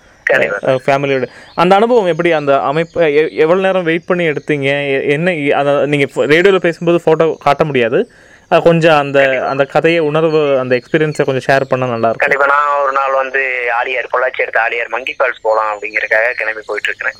ஃபேமிலியோட 0.63 1.27
அந்த 1.55 1.75
அனுபவம் 1.75 2.07
எப்படி? 2.07 2.33
அந்த 2.33 2.61
அமைப்பு 2.61 3.15
எ- 3.15 3.29
எவ்வளவு 3.29 3.67
நேரம் 3.67 3.83
வெயிட் 3.83 4.05
பண்ணி 4.05 4.29
எடுத்தீங்க? 4.29 5.01
என்ன 5.09 5.57
அதை 5.57 5.87
நீங்கள் 5.87 6.27
ரேடியோவில் 6.27 6.61
பேசும்போது 6.61 7.01
ஃபோட்டோ 7.05 7.37
காட்ட 7.39 7.65
முடியாது. 7.65 8.11
கொஞ்சம் 8.51 8.99
அந்த 9.03 9.19
அந்த 9.51 9.65
கதையை 9.73 9.99
உணர்வு 10.09 10.41
அந்த 10.61 10.73
எக்ஸ்பீரியன்ஸை 10.79 11.25
கொஞ்சம் 11.27 11.45
ஷேர் 11.47 11.69
பண்ணால் 11.71 11.93
நல்லா 11.93 12.09
இருக்கும். 12.09 12.25
கண்டிப்பா 12.25 12.47
நான் 12.53 12.81
ஒரு 12.85 12.93
நாள் 12.99 13.15
வந்து 13.21 13.43
ஆலியார் 13.79 14.09
பொள்ளாச்சி 14.13 14.43
எடுத்த 14.45 14.61
ஆலியார் 14.65 14.91
மங்கி 14.95 15.15
ஃபால்ஸ் 15.19 15.45
போலாம் 15.47 15.71
அப்படிங்கறதுக்காக 15.73 16.33
கிளம்பி 16.41 16.63
போயிட்டு 16.69 16.89
இருக்கிறேன் 16.91 17.19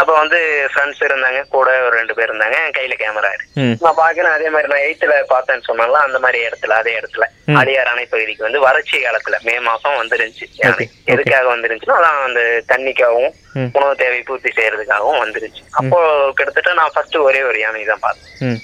அப்ப 0.00 0.10
வந்து 0.20 0.38
ஃப்ரெண்ட்ஸ் 0.72 1.02
இருந்தாங்க 1.08 1.42
கூட 1.54 1.68
ஒரு 1.86 1.94
ரெண்டு 2.00 2.16
பேர் 2.18 2.30
இருந்தாங்க 2.30 2.58
கையில 2.78 2.96
கேமரா 3.02 3.32
நான் 3.84 4.00
பாக்குறேன் 4.02 4.34
அதே 4.38 4.48
மாதிரி 4.54 4.70
நான் 4.72 4.86
எயித்துல 4.86 5.14
பார்த்தேன்னு 5.34 5.68
சொன்னால 5.70 6.00
அந்த 6.08 6.20
மாதிரி 6.24 6.40
இடத்துல 6.48 6.78
அதே 6.82 6.94
இடத்துல. 7.00 7.26
ஆலியார் 7.60 7.92
அணை 7.92 8.04
பகுதிக்கு 8.06 8.46
வந்து 8.46 8.64
வறட்சி 8.66 8.96
காலத்துல 9.04 9.38
மே 9.46 9.54
மாசம் 9.68 10.00
வந்துருந்துச்சு. 10.00 10.46
எதுக்காக 11.14 11.46
வந்துருந்துச்சுன்னா 11.54 12.00
அதான் 12.00 12.26
அந்த 12.28 12.42
தண்ணிக்காகவும். 12.72 13.32
உணவு 13.78 13.94
தேவை 14.02 14.20
பூர்த்தி 14.28 14.50
செய்யறதுக்காகவும் 14.58 15.22
வந்துருச்சு 15.22 15.62
அப்போ 15.80 15.98
கிட்டத்தட்ட 16.36 16.70
நான் 16.78 16.92
ஃபர்ஸ்ட் 16.94 17.16
ஒரே 17.28 17.40
ஒரு 17.48 17.58
யானை 17.62 17.82
தான் 17.90 18.04
பார்த்தேன். 18.04 18.54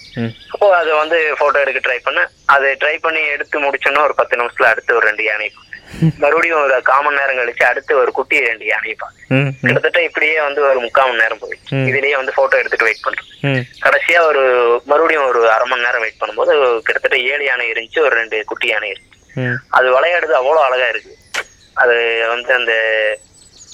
அப்போ 0.55 0.67
அதை 0.79 0.93
வந்து 1.01 1.19
போட்டோ 1.41 1.59
எடுக்க 1.65 1.81
ட்ரை 1.87 1.99
பண்ணேன் 2.09 2.31
அது 2.49 2.69
ட்ரை 2.81 2.97
பண்ணி 2.99 3.23
எடுத்து 3.35 3.65
முடிச்சோன்னா 3.65 4.05
ஒரு 4.05 4.15
பத்து 4.15 4.39
நிமிஷத்துல 4.41 4.71
அடுத்து 4.73 4.97
ஒரு 4.99 5.07
ரெண்டு 5.07 5.25
யானை. 5.25 5.49
மறுபடியும் 6.23 6.63
ஒரு 6.63 6.75
கால் 6.83 7.05
மணி 7.05 7.19
நேரம் 7.19 7.39
கழிச்சு 7.39 7.65
அடுத்து 7.65 7.93
ஒரு 8.01 8.11
குட்டி 8.13 8.39
ரெண்டு 8.43 8.65
யானை 8.67 8.95
பார்த்தேன் 8.95 9.31
ம் 9.37 9.47
ம். 9.47 9.53
கிட்டத்தட்ட 9.63 10.01
இப்படியே 10.03 10.37
வந்து 10.41 10.61
ஒரு 10.71 10.81
முக்கால் 10.81 11.09
மணி 11.09 11.23
நேரம் 11.23 11.41
போயிடுச்சு. 11.43 11.73
ம். 11.75 11.87
இதுலயே 11.91 12.17
வந்து 12.17 12.35
போட்டோ 12.37 12.59
எடுத்துட்டு 12.59 12.89
வெயிட் 12.89 13.05
பண்றேன். 13.05 13.65
கடைசியா 13.83 14.21
ஒரு 14.27 14.43
மறுபடியும் 14.87 15.29
ஒரு 15.29 15.41
அரை 15.51 15.67
மணி 15.69 15.87
நேரம் 15.87 16.05
வெயிட் 16.05 16.21
பண்ணும்போது 16.21 16.53
கிட்டத்தட்ட 16.83 17.19
ஏழு 17.31 17.45
யானை 17.45 17.67
இருந்துச்சு 17.73 18.05
ஒரு 18.07 18.15
ரெண்டு 18.17 18.39
குட்டி 18.45 18.69
யானை 18.69 18.91
இருந்துச்சு. 18.91 19.49
அது 19.71 19.89
விளையாடுறது 19.97 20.35
அவ்வளவு 20.35 20.67
அழகா 20.67 20.89
இருக்கு. 20.89 21.15
அது 21.77 21.97
வந்து 22.29 22.53
அந்த 22.55 22.73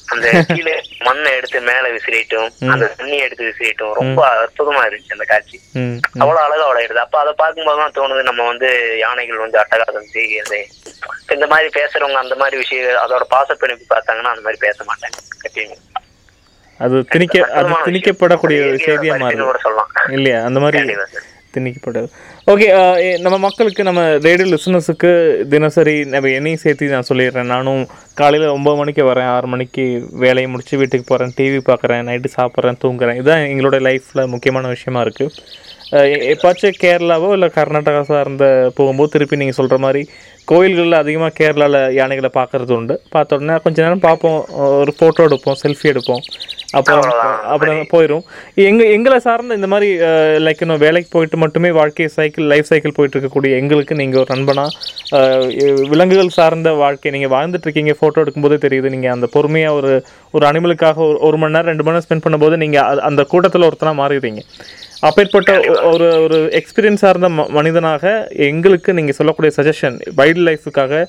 அந்த 0.08 0.26
கீழே 0.56 0.74
மண்ணை 1.00 1.30
எடுத்து 1.32 1.60
மேல 1.60 1.84
விசிறிட்டும் 1.88 2.50
அந்த 2.72 2.86
தண்ணி 2.98 3.16
எடுத்து 3.16 3.44
விசிறிட்டும். 3.44 3.94
ரொம்ப 3.94 4.20
அற்புதமா 4.26 4.82
இருந்துச்சு 4.86 5.16
அந்த 5.16 5.24
காட்சி. 5.24 5.56
அவ்வளவு 6.22 6.44
அழகா 6.44 6.66
விளையாடுது. 6.70 6.96
அப்ப 6.96 7.18
அதை 7.18 7.32
பார்க்கும்போது 7.32 7.78
தான் 7.78 7.96
தோணுது 7.98 8.22
நம்ம 8.22 8.44
வந்து 8.46 8.68
யானைகள் 8.98 9.36
வந்து 9.36 9.58
அட்டகாசம் 9.58 10.12
செய்கிறது. 10.12 10.60
இந்த 11.34 11.46
மாதிரி 11.46 11.68
பேசுறவங்க 11.80 12.18
அந்த 12.18 12.34
மாதிரி 12.34 12.56
விஷயம் 12.56 13.02
அதோட 13.04 13.24
பாசப்பிணைப்பு 13.28 13.86
பார்த்தாங்கன்னா 13.94 14.32
அந்த 14.34 14.44
மாதிரி 14.46 14.60
பேச 14.66 14.78
மாட்டாங்க 14.84 15.18
கட்டிங்க 15.44 15.76
அது 16.80 16.96
திணிக்க 17.04 17.36
அது 17.54 17.68
திணிக்கப்படக்கூடிய 17.84 18.60
கூட 19.42 19.58
சொல்லலாம். 19.58 19.90
இல்லையா? 20.10 20.38
அந்த 20.42 20.60
மாதிரி 20.60 20.78
திணிக்கப்படுது. 21.54 22.08
ஓகே 22.52 22.66
uh, 22.78 22.96
eh, 23.02 23.12
நம்ம 23.24 23.36
மக்களுக்கு 23.44 23.82
நம்ம 23.86 24.00
ரேடியோ 24.24 24.46
லிசனர்ஸுக்கு 24.48 25.10
தினசரி 25.52 25.94
நம்ம 26.14 26.30
என்னையும் 26.38 26.60
சேர்த்து 26.64 26.90
நான் 26.94 27.06
சொல்லிடுறேன். 27.10 27.48
நானும் 27.52 27.80
காலையில் 28.20 28.52
ஒம்பது 28.56 28.76
மணிக்கு 28.80 29.02
வரேன் 29.08 29.30
ஆறு 29.34 29.46
மணிக்கு 29.52 29.84
வேலையை 30.24 30.48
முடித்து 30.50 30.80
வீட்டுக்கு 30.80 31.06
போகிறேன் 31.10 31.32
டிவி 31.38 31.60
பார்க்குறேன் 31.68 32.04
நைட்டு 32.08 32.30
சாப்பிட்றேன் 32.36 32.80
தூங்குறேன். 32.82 33.18
இதுதான் 33.20 33.44
எங்களோட 33.52 33.78
லைஃப்பில் 33.88 34.30
முக்கியமான 34.34 34.72
விஷயமா 34.74 35.02
இருக்குது 35.06 35.30
எப்பாச்சும் 36.34 36.78
கேரளாவோ 36.82 37.30
இல்லை 37.36 37.48
கர்நாடகா 37.56 38.02
சார்ந்த 38.10 38.46
போகும்போது 38.76 39.12
திருப்பி 39.14 39.40
நீங்கள் 39.42 39.58
சொல்கிற 39.60 39.78
மாதிரி 39.78 40.02
கோயில்களில் 40.52 41.02
அதிகமாக 41.02 41.36
கேரளாவில் 41.40 41.80
யானைகளை 42.00 42.32
பார்க்கறது 42.40 42.74
உண்டு. 42.78 42.96
பார்த்த 43.14 43.38
உடனே 43.38 43.56
கொஞ்ச 43.66 43.82
நேரம் 43.82 44.06
பார்ப்போம் 44.08 44.40
ஒரு 44.80 44.94
ஃபோட்டோ 44.98 45.26
எடுப்போம் 45.30 45.58
செல்ஃபி 45.64 45.88
எடுப்போம். 45.94 46.22
அப்புறம் 46.78 47.08
அப்புறம் 47.52 47.80
போயிடும் 47.92 48.24
எங்க 48.68 48.82
எங்களை 48.96 49.18
சார்ந்த 49.26 49.58
இந்த 49.58 49.68
மாதிரி 49.72 49.88
லைக் 50.46 50.62
இன்னும் 50.64 50.82
வேலைக்கு 50.84 51.10
போயிட்டு 51.14 51.36
மட்டுமே 51.44 51.70
வாழ்க்கை 51.78 52.06
சைக்கிள் 52.16 52.46
லைஃப் 52.52 52.70
சைக்கிள் 52.70 52.96
போயிட்டு 52.98 53.16
இருக்கக்கூடிய 53.16 53.58
எங்களுக்கு 53.60 54.00
நீங்கள் 54.02 54.22
ஒரு 54.22 54.30
நண்பனா 54.34 54.66
விலங்குகள் 55.92 56.36
சார்ந்த 56.38 56.72
வாழ்க்கை 56.84 57.12
நீங்கள் 57.16 57.34
வாழ்ந்துட்டு 57.36 57.68
இருக்கீங்க 57.68 57.94
ஃபோட்டோ 58.00 58.22
எடுக்கும்போதே 58.24 58.58
தெரியுது 58.66 58.94
நீங்கள் 58.96 59.14
அந்த 59.16 59.28
பொறுமையாக 59.36 59.78
ஒரு 59.80 59.92
ஒரு 60.36 60.46
அனிமலுக்காக 60.50 60.98
ஒரு 61.08 61.18
ஒரு 61.28 61.38
மணி 61.42 61.54
நேரம் 61.56 61.70
ரெண்டு 61.72 61.84
மணி 61.84 61.94
நேரம் 61.94 62.06
ஸ்பெண்ட் 62.06 62.26
பண்ணும்போது 62.26 62.56
நீங்கள் 62.64 63.02
அந்த 63.10 63.24
கூட்டத்தில் 63.32 63.68
ஒருத்தனா 63.68 63.94
மாறிடுறீங்க. 64.00 64.42
அப்பேற்பட்ட 65.08 65.52
ஒரு 65.92 66.06
ஒரு 66.24 66.36
எக்ஸ்பீரியன்ஸ் 66.58 67.02
சார்ந்த 67.04 67.28
மனிதனாக 67.56 68.12
எங்களுக்கு 68.48 68.90
நீங்கள் 68.98 69.16
சொல்லக்கூடிய 69.18 69.50
சஜஷன் 69.58 69.96
வைல்ட் 70.20 70.42
லைஃபுக்காக 70.48 71.02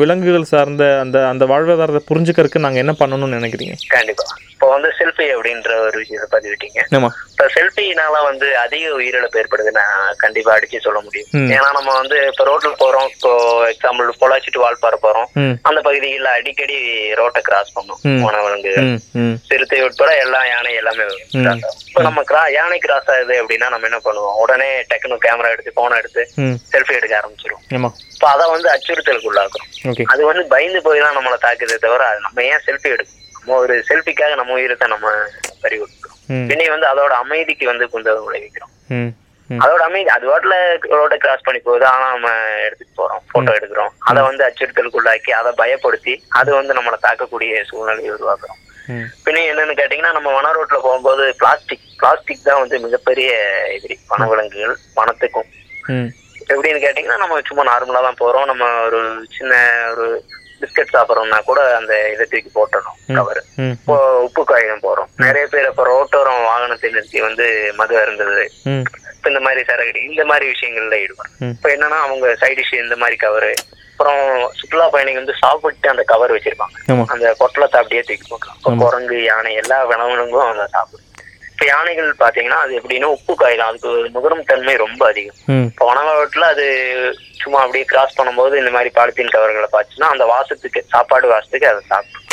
விலங்குகள் 0.00 0.50
சார்ந்த 0.52 0.84
அந்த 1.04 1.18
அந்த 1.28 1.46
வாழ்வாதாரத்தை 1.52 2.02
புரிஞ்சுக்கிறதுக்கு 2.10 2.64
நாங்கள் 2.66 2.84
என்ன 2.84 2.94
பண்ணணும்னு 3.00 3.38
நினைக்கிறீங்க? 3.38 3.76
கண்டிப்பா. 3.96 4.26
இப்போ 4.60 4.72
வந்து 4.72 4.88
செல்ஃபி 4.96 5.26
அப்படின்ற 5.34 5.74
ஒரு 5.84 5.96
விஷயத்தை 5.98 6.26
பதிவிட்டீங்க. 6.32 6.80
இப்ப 7.30 7.44
செல்ஃபினால 7.54 8.16
வந்து 8.24 8.46
அதிக 8.56 8.88
உயிரிழப்பு 8.96 9.38
ஏற்படுது 9.40 9.70
நான் 9.70 9.94
கண்டிப்பா 10.16 10.50
அடிச்சு 10.54 10.78
சொல்ல 10.78 10.98
முடியும். 11.00 11.28
ஏன்னா 11.54 11.68
நம்ம 11.72 11.90
வந்து 11.94 12.16
இப்ப 12.26 12.44
ரோட்ல 12.44 12.72
போறோம். 12.82 13.06
இப்போ 13.14 13.30
எக்ஸாம்பிள் 13.70 14.10
பொள்ளாச்சி 14.20 14.50
டு 14.52 14.62
வால்பாறை 14.64 14.98
போறோம். 15.02 15.28
அந்த 15.62 15.78
பகுதிகளில் 15.80 16.28
அடிக்கடி 16.34 16.76
ரோட்டை 17.12 17.42
கிராஸ் 17.42 17.72
பண்ணும். 17.72 18.00
ம். 18.08 18.20
வனவிலங்கு 18.26 18.74
ம். 18.82 18.98
ம். 19.22 19.32
சிறுத்தை 19.48 19.78
உட்பட 19.86 20.10
எல்லா 20.24 20.42
யானை 20.46 20.74
எல்லாமே. 20.74 21.06
இப்ப 21.88 22.02
நம்ம 22.02 22.24
கிரா 22.30 22.42
யானை 22.56 22.78
கிராஸ் 22.78 23.08
ஆகுது 23.14 23.36
அப்படின்னா 23.40 23.68
நம்ம 23.68 23.88
என்ன 23.90 24.00
பண்ணுவோம்? 24.04 24.36
உடனே 24.42 24.68
டக்குனு 24.90 25.18
கேமரா 25.24 25.54
எடுத்து 25.54 25.72
போனை 25.72 25.96
எடுத்து 25.98 26.24
செல்ஃபி 26.72 26.98
எடுக்க 26.98 27.14
ஆரம்பிச்சிரும் 27.20 27.62
ஆமாம் 27.78 27.96
இப்ப 28.14 28.28
அதை 28.30 28.46
வந்து 28.50 28.70
அச்சுறுத்தலுக்கு 28.74 29.30
உள்ளாக்கும் 29.30 29.66
ஓகே. 29.90 30.06
அது 30.12 30.22
வந்து 30.24 30.44
பயந்து 30.48 30.82
போய் 30.82 31.04
தான் 31.06 31.18
நம்மளை 31.18 31.40
தாக்குதே 31.40 31.78
தவிர 31.78 32.10
நம்ம 32.26 32.44
ஏன் 32.50 32.64
செல்ஃபி 32.68 32.90
எடுக்கும் 32.90 33.16
நம்ம 33.50 33.62
ஒரு 33.64 33.76
செல்ஃபிக்காக 33.88 34.34
நம்ம 34.38 34.52
உயிரத்தை 34.58 34.86
நம்ம 34.92 35.06
பறி 35.62 35.76
கொடுக்கிறோம் 35.78 36.18
ம். 36.34 36.44
பின்னே 36.50 36.66
வந்து 36.72 36.86
அதோட 36.90 37.12
அமைதிக்கு 37.22 37.64
வந்து 37.70 37.84
குந்தகம் 37.94 38.26
விளைவிக்கிறோம். 38.26 38.72
அதோட 39.50 39.80
அமைதி 39.86 40.10
அது 40.14 40.24
வாட்டில 40.30 40.54
ரோட்டை 40.90 41.16
கிராஸ் 41.18 41.44
பண்ணி 41.46 41.60
போகுது 41.64 41.84
ஆனா 41.86 42.06
நம்ம 42.12 42.28
எடுத்துட்டு 42.66 42.94
போறோம் 43.00 43.22
போட்டோ 43.32 43.52
எடுக்கிறோம். 43.58 43.90
அதை 44.10 44.20
வந்து 44.28 44.42
அச்சுறுத்தலுக்குள்ளாக்கி 44.46 45.32
அதை 45.38 45.50
பயப்படுத்தி 45.62 46.14
அது 46.40 46.50
வந்து 46.58 46.76
நம்மளை 46.78 46.98
தாக்கக்கூடிய 47.06 47.62
சூழ்நிலையை 47.70 48.12
உருவாக்குறோம். 48.14 48.60
பின்ன 49.24 49.42
என்னன்னு 49.50 49.78
கேட்டீங்கன்னா 49.80 50.14
நம்ம 50.18 50.30
வன 50.36 50.52
ரோட்ல 50.56 50.78
போகும்போது 50.86 51.24
பிளாஸ்டிக் 51.40 51.86
பிளாஸ்டிக் 51.98 52.48
தான் 52.48 52.62
வந்து 52.62 52.78
மிகப்பெரிய 52.86 53.30
எதிரி. 53.76 53.96
வனவிலங்குகள் 54.12 54.76
வனத்துக்கும். 55.00 55.50
எப்படின்னு 56.52 56.84
கேட்டீங்கன்னா 56.86 57.22
நம்ம 57.24 57.40
சும்மா 57.50 57.64
நார்மலா 57.72 58.02
தான் 58.08 58.22
போறோம். 58.22 58.48
நம்ம 58.52 58.64
ஒரு 58.86 59.00
சின்ன 59.38 59.52
ஒரு 59.94 60.06
பிஸ்கட் 60.62 60.94
சாப்பிட்றோம்னா 60.94 61.38
கூட 61.50 61.60
அந்த 61.80 61.92
இதை 62.14 62.24
தூக்கி 62.32 62.50
போட்டுறோம் 62.58 62.98
கவர் 63.18 63.42
இப்போ 63.74 63.96
உப்பு 64.26 64.42
காகிதம் 64.50 64.84
போறோம். 64.86 65.10
நிறைய 65.24 65.44
பேர் 65.52 65.70
இப்போ 65.72 65.84
ரோட்டோரம் 65.92 66.46
வாகனத்தை 66.50 66.90
நிறுத்தி 66.94 67.20
வந்து 67.28 67.46
மது 67.80 67.94
அருந்தது 68.02 68.46
இந்த 69.30 69.40
மாதிரி 69.46 69.62
சரகடி 69.68 70.00
இந்த 70.10 70.22
மாதிரி 70.28 70.44
விஷயங்கள்ல 70.52 70.98
ஈடுபடும். 71.04 71.34
இப்ப 71.54 71.68
என்னன்னா 71.74 71.98
அவங்க 72.06 72.26
சைட் 72.42 72.58
டிஷ் 72.60 72.72
இந்த 72.84 72.96
மாதிரி 73.02 73.16
கவரு 73.24 73.52
அப்புறம் 73.92 74.22
சுற்றுலா 74.58 74.86
பயணிகள் 74.92 75.22
வந்து 75.22 75.34
சாப்பிட்டு 75.40 75.90
அந்த 75.92 76.02
கவர் 76.12 76.34
வச்சிருப்பாங்க. 76.34 76.76
அந்த 77.14 77.26
பொட்டலத்தை 77.40 77.78
அப்படியே 77.80 78.02
தூக்கி 78.08 78.26
போட்டுரும். 78.28 78.58
இப்ப 78.60 78.72
குரங்கு 78.82 79.16
யானை 79.30 79.52
எல்லா 79.62 79.78
விலங்குகளும் 79.90 80.50
அதை 80.52 80.66
சாப்பிடும். 80.76 81.06
இப்ப 81.60 81.72
யானைகள் 81.72 82.06
பாத்தீங்கன்னா 82.20 82.58
அது 82.64 82.72
எப்படின்னா 82.76 83.08
உப்பு 83.14 83.32
காயிலும் 83.40 83.66
அதுக்கு 83.70 83.88
ஒரு 83.94 84.06
முகரும் 84.14 84.46
தன்மை 84.50 84.74
ரொம்ப 84.82 85.02
அதிகம். 85.08 85.34
இப்போ 85.70 85.86
உணவகத்துல 85.90 86.46
அது 86.52 86.64
சும்மா 87.40 87.58
அப்படியே 87.64 87.84
கிராஸ் 87.90 88.16
பண்ணும்போது 88.18 88.54
இந்த 88.60 88.70
மாதிரி 88.76 88.90
பாலித்தீன் 88.98 89.34
கவர்களை 89.34 89.68
பார்த்துச்சுன்னா 89.72 90.08
அந்த 90.14 90.26
வாசத்துக்கு 90.30 90.80
சாப்பாடு 90.92 91.26
வாசத்துக்கு 91.32 91.68
அதை 91.72 91.82
சாப்பிடும். 91.90 92.24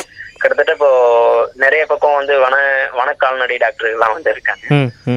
கிட்டத்தட்ட 0.42 0.76
இப்போ 0.78 0.92
நிறைய 1.64 1.82
பக்கம் 1.90 2.16
வந்து 2.20 2.38
வன 2.44 2.56
வன 3.00 3.16
கால்நடை 3.24 3.58
டாக்டர்கள்லாம் 3.64 4.16
வந்து 4.16 4.34
இருக்காங்க. 4.36 4.66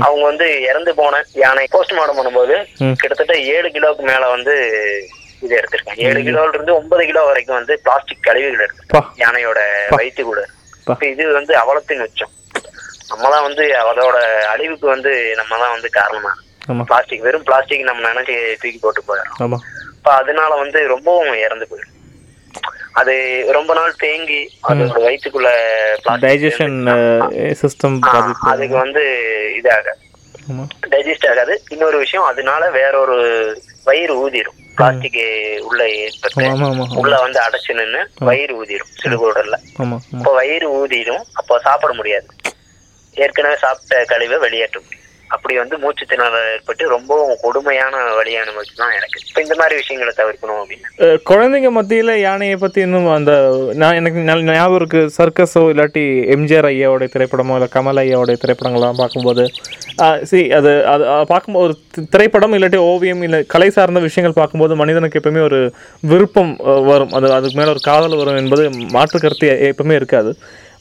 அவங்க 0.07 0.25
வந்து 0.31 0.49
இறந்து 0.71 0.95
போன 1.03 1.23
யானை 1.43 1.69
போஸ்ட்மார்ட்டம் 1.77 2.19
பண்ணும்போது. 2.21 2.57
கிட்டத்தட்ட 3.03 3.37
ஏழு 3.55 3.71
கிலோவுக்கு 3.77 4.07
மேல 4.11 4.33
வந்து 4.35 4.57
இது 5.45 5.53
எடுத்திருக்காங்க. 5.61 6.01
ஏழு 6.09 6.23
கிலோல 6.31 6.55
இருந்து 6.57 6.77
ஒன்பது 6.81 7.07
கிலோ 7.13 7.25
வரைக்கும் 7.31 7.59
வந்து 7.61 7.77
பிளாஸ்டிக் 7.87 8.27
கழிவுகள் 8.29 8.67
எடுத்து 8.67 8.91
பா. 8.97 9.05
யானையோட 9.25 9.63
வயிற்று 9.97 10.25
கூட 10.33 10.43
இது 11.15 11.33
வந்து 11.41 11.53
அவலத்தின் 11.63 12.05
உச்சம். 12.09 12.35
நம்ம 13.11 13.25
தான் 13.35 13.47
வந்து 13.49 13.65
அதோட 13.91 14.19
அழிவுக்கு 14.53 14.87
வந்து 14.95 15.13
நம்ம 15.41 15.53
தான் 15.63 15.75
வந்து 15.77 15.89
காரணமா. 15.99 16.33
பிளாஸ்டிக் 16.91 17.25
வெறும் 17.27 17.47
பிளாஸ்டிக் 17.49 17.89
நம்ம 17.89 18.03
நினைச்சு 18.11 18.37
தூக்கி 18.63 18.79
போட்டு 18.83 19.03
போயிடும் 19.09 19.57
இப்ப 19.97 20.11
அதனால 20.21 20.51
வந்து 20.65 20.81
ரொம்பவும் 20.93 21.41
இறந்து 21.47 21.67
போயிடும். 21.71 21.97
அது 23.01 23.15
ரொம்ப 23.57 23.73
நாள் 23.79 23.99
தேங்கி 24.05 24.39
அதோட 24.69 25.01
வயிற்றுக்குள்ள 25.07 25.51
டைஜஷன் 26.25 26.79
சிஸ்டம் 27.61 27.99
அதுக்கு 28.53 28.77
வந்து 28.85 29.05
இதாக 29.59 29.95
டைஜஸ்ட் 30.95 31.29
ஆகாது. 31.33 31.55
இன்னொரு 31.75 31.97
விஷயம் 32.05 32.29
அதனால 32.31 32.63
வேற 32.81 32.93
ஒரு 33.05 33.19
வயிறு 33.89 34.15
ஊதிரும். 34.25 34.57
பிளாஸ்டிக் 34.79 35.21
உள்ள 35.69 35.83
ஏற்பட்டு 36.03 36.45
உள்ள 37.01 37.15
வந்து 37.27 37.41
அடைச்சு 37.47 37.73
நின்னு 37.81 38.01
வயிறு 38.29 38.55
ஊதிரும். 38.61 38.93
சிறுகுடல்ல 39.03 39.57
அப்போ 40.19 40.33
வயிறு 40.41 40.69
ஊதிடும் 40.81 41.25
அப்போ 41.41 41.55
சாப்பிட 41.67 41.93
முடியாது. 42.01 42.29
ஏற்கனவே 43.17 43.59
சாப்பிட்ட 43.67 44.03
கழிவை 44.15 44.39
வெளியேற்ற 44.47 44.79
முடியும் 44.81 45.07
அப்படி 45.35 45.55
வந்து 45.61 45.77
மூச்சு 45.83 46.05
திணறல் 46.11 46.47
ஏற்பட்டு 46.53 46.85
ரொம்பவும் 46.93 47.41
கொடுமையான 47.43 47.97
வழி 48.17 48.33
அனுபவிச்சு 48.39 48.73
தான் 48.81 48.95
எனக்கு. 48.97 49.19
இப்போ 49.27 49.41
இந்த 49.45 49.55
மாதிரி 49.59 49.75
விஷயங்களை 49.81 50.13
தவிர்க்கணும் 50.21 50.61
அப்படின்னு. 50.63 50.89
குழந்தைங்க 51.29 51.71
மத்தியில் 51.77 52.13
யானையை 52.25 52.57
பற்றி 52.63 52.81
இன்னும் 52.87 53.07
அந்த 53.17 53.33
நான் 53.83 53.99
எனக்கு 54.01 54.21
நல்ல 54.31 54.57
ஞாபகம் 54.57 54.79
இருக்கு 54.81 55.01
சர்க்கஸோ 55.19 55.63
இல்லாட்டி 55.73 56.03
எம்ஜிஆர் 56.35 56.69
ஐயாவோடைய 56.71 57.11
திரைப்படமோ 57.13 57.57
இல்லை 57.59 57.69
கமல் 57.77 58.01
ஐயாவோடைய 58.03 58.39
திரைப்படங்கள்லாம் 58.45 59.01
பார்க்கும்போது 59.03 59.45
சி 60.31 60.41
அது 60.59 60.73
அது 60.95 61.05
பார்க்கும்போது 61.33 61.65
ஒரு 61.67 61.77
திரைப்படம் 62.15 62.57
இல்லாட்டி 62.59 62.81
ஓவியம் 62.91 63.23
இல்லை 63.29 63.41
கலை 63.55 63.69
சார்ந்த 63.77 64.03
விஷயங்கள் 64.09 64.39
பார்க்கும்போது 64.41 64.81
மனிதனுக்கு 64.83 65.21
எப்பவுமே 65.21 65.45
ஒரு 65.49 65.61
விருப்பம் 66.13 66.53
வரும். 66.91 67.15
அது 67.19 67.29
அதுக்கு 67.39 67.59
மேலே 67.61 67.75
ஒரு 67.77 67.83
காதல் 67.91 68.19
வரும் 68.23 68.41
என்பது 68.43 68.65
மாற்று 68.97 69.23
கருத்து 69.27 69.53
எப்பவுமே 69.71 69.99
இருக்காது. 70.01 70.33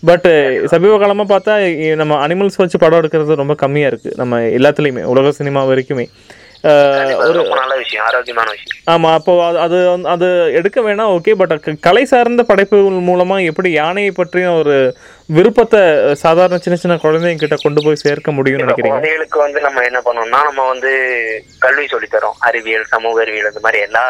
பட் 0.07 0.27
eh, 0.27 0.65
சமீப 0.65 0.97
காலமாக 0.97 1.27
பார்த்தா 1.31 1.53
நம்ம 1.95 2.27
அனிமல்ஸ் 2.27 2.57
வச்சு 2.57 2.77
படம் 2.77 2.99
எடுக்கிறது 3.01 3.41
ரொம்ப 3.41 3.55
கம்மியாக 3.61 3.91
இருக்குது 3.91 4.15
நம்ம 4.15 4.39
எல்லாத்துலேயுமே 4.57 5.03
உலக 5.03 5.31
சினிமா 5.31 5.61
வரைக்குமே. 5.65 6.05
ரொம்ப 6.61 7.55
நல்ல 7.55 7.75
விஷயம் 7.75 8.05
ஆரோக்கியமான 8.05 8.49
விஷயம். 8.49 8.83
ஆமாம் 8.83 9.13
அப்போ 9.13 9.51
அது- 9.51 10.01
அது 10.01 10.53
எடுக்க 10.53 10.81
வேணாம் 10.81 11.19
ஓகே 11.19 11.31
பட் 11.31 11.79
கலை 11.81 12.05
சார்ந்த 12.05 12.43
படைப்புகள் 12.43 12.99
மூலமாக 12.99 13.41
எப்படி 13.41 13.71
யானையை 13.71 14.11
பற்றிய 14.11 14.51
ஒரு 14.51 14.95
விருப்பத்தை 15.25 15.79
சாதாரண 16.15 16.57
சின்ன 16.57 16.79
சின்ன 16.79 16.97
குழந்தைங்க 17.03 17.35
கிட்ட 17.35 17.55
கொண்டு 17.61 17.83
போய் 17.83 17.95
சேர்க்க 17.95 18.31
முடியும்னு 18.31 18.59
இப்ப 18.59 18.73
நினைக்கிறீங்க? 18.73 18.87
குழந்தைகளுக்கு 18.87 19.39
வந்து 19.39 19.61
நம்ம 19.61 19.81
என்ன 19.81 19.99
பண்ணோம்னா 19.99 20.43
நம்ம 20.43 20.67
வந்து 20.67 20.91
கல்வி 21.59 21.85
சொல்லித்தரோம். 21.85 22.35
அறிவியல் 22.39 22.83
சமூக 22.83 23.21
அறிவியல் 23.21 23.47
இந்த 23.47 23.59
மாதிரி 23.59 23.81
எல்லா 23.81 24.03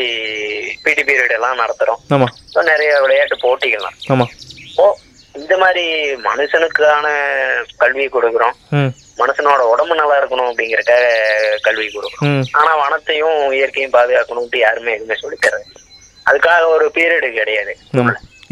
பிடி 0.82 1.02
பீரியட் 1.02 1.32
எல்லாம் 1.32 1.58
நடத்துறோம். 1.58 2.24
நிறைய 2.52 3.00
விளையாட்டு 3.00 3.36
போட்டிகள்லாம் 3.36 4.24
ஓ 4.76 4.96
இந்த 5.34 5.54
மாதிரி 5.62 5.84
மனுஷனுக்கான 6.28 7.06
கல்வி 7.82 8.06
கொடுக்குறோம். 8.14 8.54
மனுஷனோட 9.20 9.62
உடம்பு 9.72 9.94
நல்லா 10.00 10.16
இருக்கணும் 10.20 10.50
அப்படிங்கறதுக்காக 10.50 11.06
கல்வி 11.66 11.86
கொடுக்குறோம். 11.88 12.42
ஆனா 12.60 12.72
வனத்தையும் 12.82 13.38
இயற்கையும் 13.58 13.94
பாதுகாக்கணும்ட்டு 13.98 14.64
யாருமே 14.66 14.96
எதுவுமே 14.96 15.18
சொல்லித் 15.22 15.44
தரது 15.46 15.66
அதுக்காக 16.26 16.64
ஒரு 16.74 16.86
பீரியடு 16.96 17.30
கிடையாது. 17.38 17.72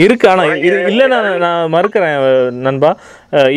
இருக்கு 0.04 0.26
ஆனா 0.30 0.42
இது 0.66 0.76
இல்ல 0.90 1.04
நான் 1.12 1.24
நான் 1.44 1.72
மறுக்கிறேன் 1.74 2.18
நண்பா. 2.66 2.90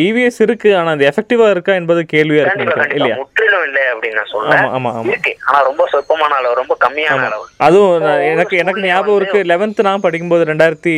இவிஎஸ் 0.06 0.40
இருக்கு 0.46 0.70
ஆனா 0.78 0.90
அது 0.96 1.04
எஃபெக்டிவா 1.10 1.46
இருக்கா 1.54 1.72
என்பது 1.80 2.00
கேள்வியா 2.12 2.42
இருக்கு 2.44 2.96
இல்லையா? 2.96 3.16
முற்றிலும் 3.20 3.64
இல்லை 3.68 3.84
அப்படின்னு 3.92 4.18
நான் 4.20 4.32
சொல்றேன் 4.32 4.64
ஆமா 4.76 4.90
ஆமா 4.98 5.10
இருக்கு. 5.12 5.32
ஆனா 5.48 5.58
ரொம்ப 5.68 5.84
சொற்பமான 5.92 6.34
அளவு 6.40 6.58
ரொம்ப 6.60 6.76
கம்மியான 6.84 7.26
அளவு. 7.28 7.46
அதுவும் 7.66 7.94
எனக்கு 8.32 8.56
எனக்கு 8.62 8.82
ஞாபகம் 8.88 9.18
இருக்கு 9.20 9.40
லெவன்த் 9.52 9.86
நான் 9.88 10.04
படிக்கும்போது 10.06 10.48
ரெண்டாயிரத்தி 10.50 10.96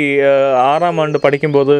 ஆறாம் 0.70 1.00
ஆண்டு 1.04 1.20
படிக்கும்போது 1.26 1.76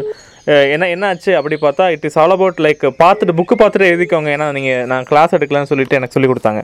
என்ன 0.74 0.88
என்ன 0.94 1.04
ஆச்சு? 1.10 1.30
அப்படி 1.38 1.56
பார்த்தா 1.60 1.84
it 1.94 2.06
is 2.08 2.18
all 2.22 2.34
about 2.34 2.58
like 2.64 2.82
பார்த்துட்டு 3.02 3.36
புக்கு 3.38 3.54
பார்த்துட்டு 3.60 3.90
எழுதிக்கோங்க. 3.90 4.28
ஏன்னா 4.36 4.46
நீங்க 4.56 4.72
நான் 4.90 5.08
கிளாஸ் 5.10 5.36
எடுக்கலாம்னு 5.36 5.70
சொல்லிட்டு 5.70 5.98
எனக்கு 5.98 6.16
சொல்லி 6.16 6.30
கொடுத்தாங்க. 6.30 6.62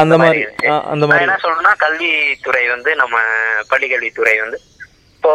அந்த 0.00 0.16
மாதிரி 0.22 0.40
அந்த 0.92 1.04
மாதிரி. 1.06 1.26
என்ன 1.26 1.38
சொல்றேன்னா 1.44 1.74
கல்வித்துறை 1.84 2.64
வந்து 2.74 2.92
நம்ம 3.02 3.18
பள்ளிக்கல்வித்துறை 3.72 4.34
வந்து 4.44 4.58
இப்போ 5.16 5.32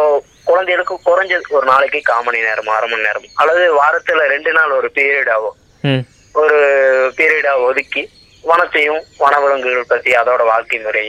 குழந்தைகளுக்கு 0.50 0.94
குறைஞ்சது 1.08 1.56
ஒரு 1.58 1.66
நாளைக்கு 1.72 1.98
கால் 2.10 2.24
மணி 2.26 2.46
நேரம் 2.48 2.70
அரை 2.76 2.88
மணி 2.92 3.06
நேரம் 3.08 3.26
அல்லது 3.42 3.64
வாரத்துல 3.80 4.26
ரெண்டு 4.34 4.52
நாள் 4.58 4.76
ஒரு 4.80 4.88
பீரியட் 4.98 5.32
ஆகும் 5.36 6.04
ஒரு 6.42 6.58
பீரியடா 7.18 7.52
ஒதுக்கி 7.68 8.02
வனத்தையும் 8.44 9.02
வனவிலங்குகள் 9.22 9.92
பத்தி 9.92 10.10
அதோட 10.18 10.42
வாழ்க்கை 10.50 10.78
முறை. 10.82 11.04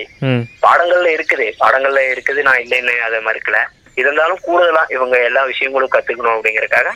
பாடங்கள்ல 0.64 1.10
இருக்குது. 1.16 1.48
பாடங்கள்ல 1.62 2.02
இருக்குது. 2.14 2.40
நான் 2.48 2.62
இல்லைன்னு 2.64 2.96
அதை 3.08 3.20
மறுக்கல 3.28 3.58
இருந்தாலும் 3.98 4.42
கூடுதலா 4.42 4.84
இவங்க 4.90 5.16
எல்லா 5.24 5.42
விஷயங்களும் 5.46 5.94
கத்துக்கணும் 5.94 6.36
அப்படிங்கறதுக்காக 6.36 6.90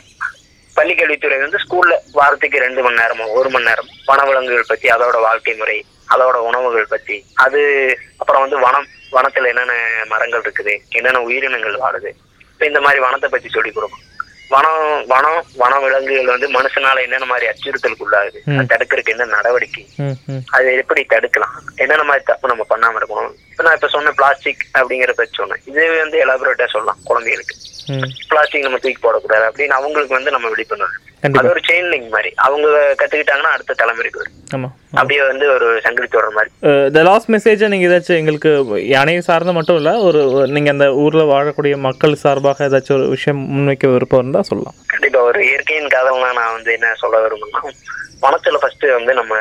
பள்ளிக்கல்வித்துறை 0.76 1.38
வந்து 1.38 1.58
ஸ்கூல்ல 1.58 1.94
வாரத்துக்கு 2.12 2.58
ரெண்டு 2.58 2.80
மணி 2.82 3.00
நேரமோ 3.00 3.24
ஒரு 3.32 3.48
மணி 3.50 3.68
நேரம் 3.68 3.88
வனவிலங்குகள் 4.06 4.70
பத்தி 4.70 4.86
அதோட 4.88 5.16
வாழ்க்கை 5.20 5.54
முறை 5.54 5.78
அதோட 6.08 6.36
உணவுகள் 6.48 6.92
பத்தி 6.92 7.16
அது 7.36 7.60
அப்புறம் 8.18 8.44
வந்து 8.44 8.58
வனம் 8.58 8.88
வனத்துல 9.12 9.50
என்னென்ன 9.52 9.74
மரங்கள் 10.06 10.44
இருக்குது 10.44 10.74
என்னென்ன 10.90 11.20
உயிரினங்கள் 11.20 11.76
வாழுது 11.76 12.10
இப்ப 12.52 12.64
இந்த 12.66 12.80
மாதிரி 12.80 13.00
வனத்தை 13.00 13.28
பத்தி 13.30 13.48
சொல்லி 13.48 13.72
கொடுக்கும் 13.72 14.04
வனம் 14.54 15.04
வனம் 15.12 15.44
வன 15.60 15.78
விலங்குகள் 15.84 16.32
வந்து 16.32 16.48
மனுஷனால 16.56 17.02
என்னென்ன 17.04 17.26
மாதிரி 17.32 17.46
அச்சுறுத்தலுக்கு 17.50 18.04
உள்ளாகுது 18.06 18.40
அதை 18.56 18.64
தடுக்கிறதுக்கு 18.72 19.14
என்ன 19.14 19.24
நடவடிக்கை? 19.34 19.84
அதை 20.56 20.70
எப்படி 20.82 21.02
தடுக்கலாம்? 21.14 21.54
என்னென்ன 21.82 22.06
மாதிரி 22.10 22.24
தப்பு 22.30 22.50
நம்ம 22.52 22.66
பண்ணாம 22.72 22.98
இருக்கணும்? 23.00 23.32
இப்ப 23.52 23.62
நான் 23.66 23.78
இப்ப 23.78 23.90
சொன்ன 23.96 24.12
பிளாஸ்டிக் 24.20 24.64
அப்படிங்கிற 24.78 25.14
பத்தி 25.20 25.34
சொன்னேன். 25.40 25.62
இது 25.70 25.84
வந்து 26.02 26.18
எலாபரேட்டா 26.24 26.68
சொல்லலாம் 26.74 27.00
குழந்தைகளுக்கு. 27.10 27.56
பிளாஸ்டிக் 28.30 28.66
நம்ம 28.66 28.80
தூக்கி 28.82 29.00
போடக்கூடாது 29.06 29.46
அப்படின்னு 29.50 29.78
அவங்களுக்கு 29.80 30.18
வந்து 30.18 30.34
நம்ம 30.36 30.48
விழிப்புணர்வு 30.54 30.98
அது 31.26 31.50
ஒரு 31.50 31.60
செயின் 31.68 31.90
லிங்க் 31.92 32.08
மாதிரி. 32.14 32.30
அவங்க 32.46 32.68
கத்துக்கிட்டாங்கன்னா 33.00 33.52
அடுத்த 33.54 33.76
தலைமுறைக்கு 33.80 34.20
வரும். 34.20 34.36
ஆமா. 34.56 34.68
அப்படியே 34.94 35.20
வந்து 35.22 35.44
ஒரு 35.52 35.66
சங்கிலி 35.84 36.08
தொடர் 36.08 36.34
மாதிரி. 36.36 36.50
த 36.96 37.02
லாஸ்ட் 37.08 37.30
மெசேஜை 37.30 37.68
நீங்கள் 37.68 37.90
ஏதாச்சும் 37.90 38.18
எங்களுக்கு 38.20 38.50
யானையை 38.94 39.20
சார்ந்த 39.28 39.52
மட்டும் 39.52 39.76
இல்லை 39.76 39.92
ஒரு 40.08 40.20
நீங்கள் 40.56 40.74
அந்த 40.74 40.88
ஊரில் 41.04 41.30
வாழக்கூடிய 41.32 41.76
மக்கள் 41.86 42.20
சார்பாக 42.24 42.68
ஏதாச்சும் 42.68 42.96
ஒரு 42.98 43.06
விஷயம் 43.08 43.40
முன்வைக்க 43.54 43.92
விருப்பம் 43.94 44.22
இருந்தால் 44.22 44.48
சொல்லலாம். 44.50 44.76
கண்டிப்பா 44.86 45.20
ஒரு 45.22 45.40
இயற்கையின் 45.50 45.92
காதல்னா 45.94 46.30
நான் 46.40 46.54
வந்து 46.56 46.72
என்ன 46.72 46.94
சொல்ல 46.94 47.20
விரும்புனா 47.24 47.62
வனத்துல 48.24 48.58
ஃபர்ஸ்ட் 48.62 48.86
வந்து 48.98 49.14
நம்ம 49.14 49.36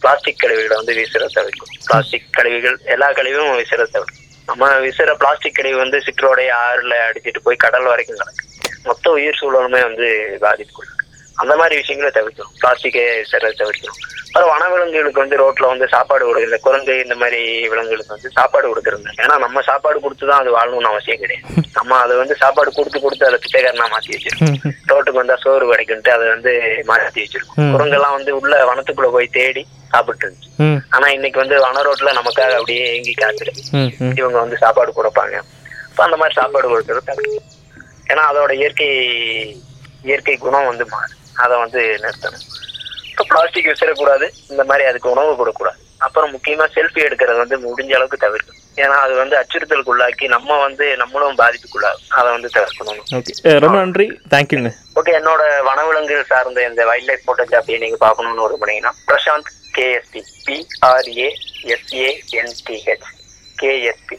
பிளாஸ்டிக் 0.00 0.40
கழிவுகளை 0.40 0.76
வந்து 0.76 0.96
வீசுறத 0.98 1.30
தவிர்க்கும் 1.36 1.72
பிளாஸ்டிக் 1.86 2.28
கழிவுகள் 2.30 2.76
எல்லா 2.94 3.08
கழிவும் 3.12 3.56
வீசுறத 3.60 3.90
தவிர்க்கும் 3.94 4.24
நம்ம 4.48 4.68
வீசுற 4.84 5.14
பிளாஸ்டிக் 5.22 5.54
கழிவு 5.54 5.78
வந்து 5.78 5.98
சிற்றோடைய 6.06 6.50
ஆறுல 6.66 6.94
அடிச்சிட்டு 7.08 7.40
போய் 7.42 7.64
கடல் 7.64 7.90
வரைக்கும் 7.92 8.20
கிடக்கு. 8.20 8.44
மொத்த 8.84 9.10
உயிர் 9.10 9.38
சூழலுமே 9.40 9.80
வந்து 9.88 10.08
பாதிப்புக்குள்ள 10.44 10.94
அந்த 11.42 11.54
மாதிரி 11.60 11.74
விஷயங்களை 11.80 12.10
தவிர்க்கணும். 12.18 12.54
பிளாஸ்டிக்கை 12.62 13.02
வீசுறத 13.18 13.52
தவிர்க்கணும். 13.62 13.98
அப்புறம் 14.28 14.50
வனவிலங்குகளுக்கு 14.52 15.22
வந்து 15.22 15.36
ரோட்ல 15.40 15.68
வந்து 15.72 15.86
சாப்பாடு 15.92 16.22
கொடுக்குறது 16.28 16.58
குரங்கு 16.66 16.94
இந்த 17.04 17.14
மாதிரி 17.20 17.40
விலங்குகளுக்கு 17.72 18.14
வந்து 18.16 18.30
சாப்பாடு 18.38 18.66
கொடுக்குறது. 18.70 19.14
ஏன்னா 19.22 19.34
நம்ம 19.44 19.62
சாப்பாடு 19.68 19.98
கொடுத்து 20.04 20.24
தான் 20.30 20.40
அது 20.42 20.50
வாழணும்னு 20.56 20.90
அவசியம் 20.92 21.22
கிடையாது. 21.22 21.64
நம்ம 21.78 21.96
அதை 22.04 22.14
வந்து 22.22 22.34
சாப்பாடு 22.42 22.70
கொடுத்து 22.78 22.98
கொடுத்து 23.04 23.28
அதை 23.28 23.38
பிச்சைக்காரனா 23.44 23.86
மாத்தி 23.94 24.14
வச்சிருக்கோம். 24.14 24.56
ரோட்டுக்கு 24.92 25.20
வந்தா 25.22 25.36
சோறு 25.44 25.66
கிடைக்குன்ட்டு 25.72 26.14
அதை 26.16 26.26
வந்து 26.34 26.52
மாத்தி 26.90 27.20
வச்சிருக்கோம். 27.24 27.72
குரங்கெல்லாம் 27.76 28.16
வந்து 28.18 28.32
உள்ள 28.40 28.52
வனத்துக்குள்ள 28.70 29.10
போய் 29.16 29.34
தேடி 29.38 29.64
சாப்பிட்டு 29.92 30.24
இருந்துச்சு. 30.26 30.50
ஆனா 30.94 31.06
இன்னைக்கு 31.16 31.40
வந்து 31.42 31.58
வன 31.66 31.82
ரோட்ல 31.88 32.12
நமக்காக 32.20 32.56
அப்படியே 32.60 32.84
ஏங்கி 32.96 33.14
காத்துருக்கு 33.22 33.62
இவங்க 34.20 34.38
வந்து 34.44 34.58
சாப்பாடு 34.64 34.98
கொடுப்பாங்க. 34.98 35.36
அப்ப 35.90 36.02
அந்த 36.08 36.18
மாதிரி 36.22 36.36
சாப்பாடு 36.40 36.72
கொடுக்கறது 36.72 37.24
ஏன்னா 38.10 38.24
அதோட 38.32 38.52
இயற்கை 38.60 38.90
இயற்கை 40.08 40.34
குணம் 40.42 40.68
வந்து 40.70 40.84
மாறும் 40.92 41.16
அதை 41.44 41.54
வந்து 41.64 41.80
நிறுத்தணும். 42.04 42.46
இப்போ 43.10 43.24
பிளாஸ்டிக் 43.32 43.70
விசிறக்கூடாது. 43.72 44.26
இந்த 44.52 44.62
மாதிரி 44.70 44.86
அதுக்கு 44.88 45.12
உணவு 45.14 45.30
கொடுக்கக்கூடாது. 45.38 45.78
அப்புறம் 46.06 46.32
முக்கியமா 46.34 46.66
செல்ஃபி 46.74 47.00
எடுக்கிறது 47.06 47.42
வந்து 47.42 47.56
முடிஞ்ச 47.64 47.92
அளவுக்கு 47.98 48.24
தவிர்க்கணும். 48.24 48.64
ஏன்னா 48.82 48.96
அது 49.04 49.14
வந்து 49.20 49.36
அச்சுறுத்தலுக்கு 49.38 49.92
உள்ளாக்கி 49.94 50.26
நம்ம 50.34 50.58
வந்து 50.64 50.84
நம்மளும் 51.00 51.38
பாதிப்புக்குள்ளாகும் 51.40 52.12
அதை 52.18 52.28
வந்து 52.34 52.50
தவிர்க்கணும் 52.56 53.00
ஓகே 53.18 53.54
ரொம்ப 53.64 53.76
நன்றி. 53.82 54.06
தேங்க்யூங்க 54.34 54.70
ஓகே 55.00 55.14
என்னோட 55.20 55.42
வனவிலங்குகள் 55.68 56.30
சார்ந்த 56.32 56.66
இந்த 56.68 56.84
வைல்ட் 56.90 57.08
லைஃப் 57.10 57.26
போட்டோகிராஃபியை 57.28 57.80
நீங்க 57.84 57.98
பார்க்கணும்னு 58.04 58.46
ஒரு 58.46 58.58
பண்ணீங்கன்னா 58.60 58.94
Prashanth 59.10 59.50
KSP 59.78 60.22
PRA 60.46 61.28
SANTH 61.74 63.10
KSP 63.62 64.18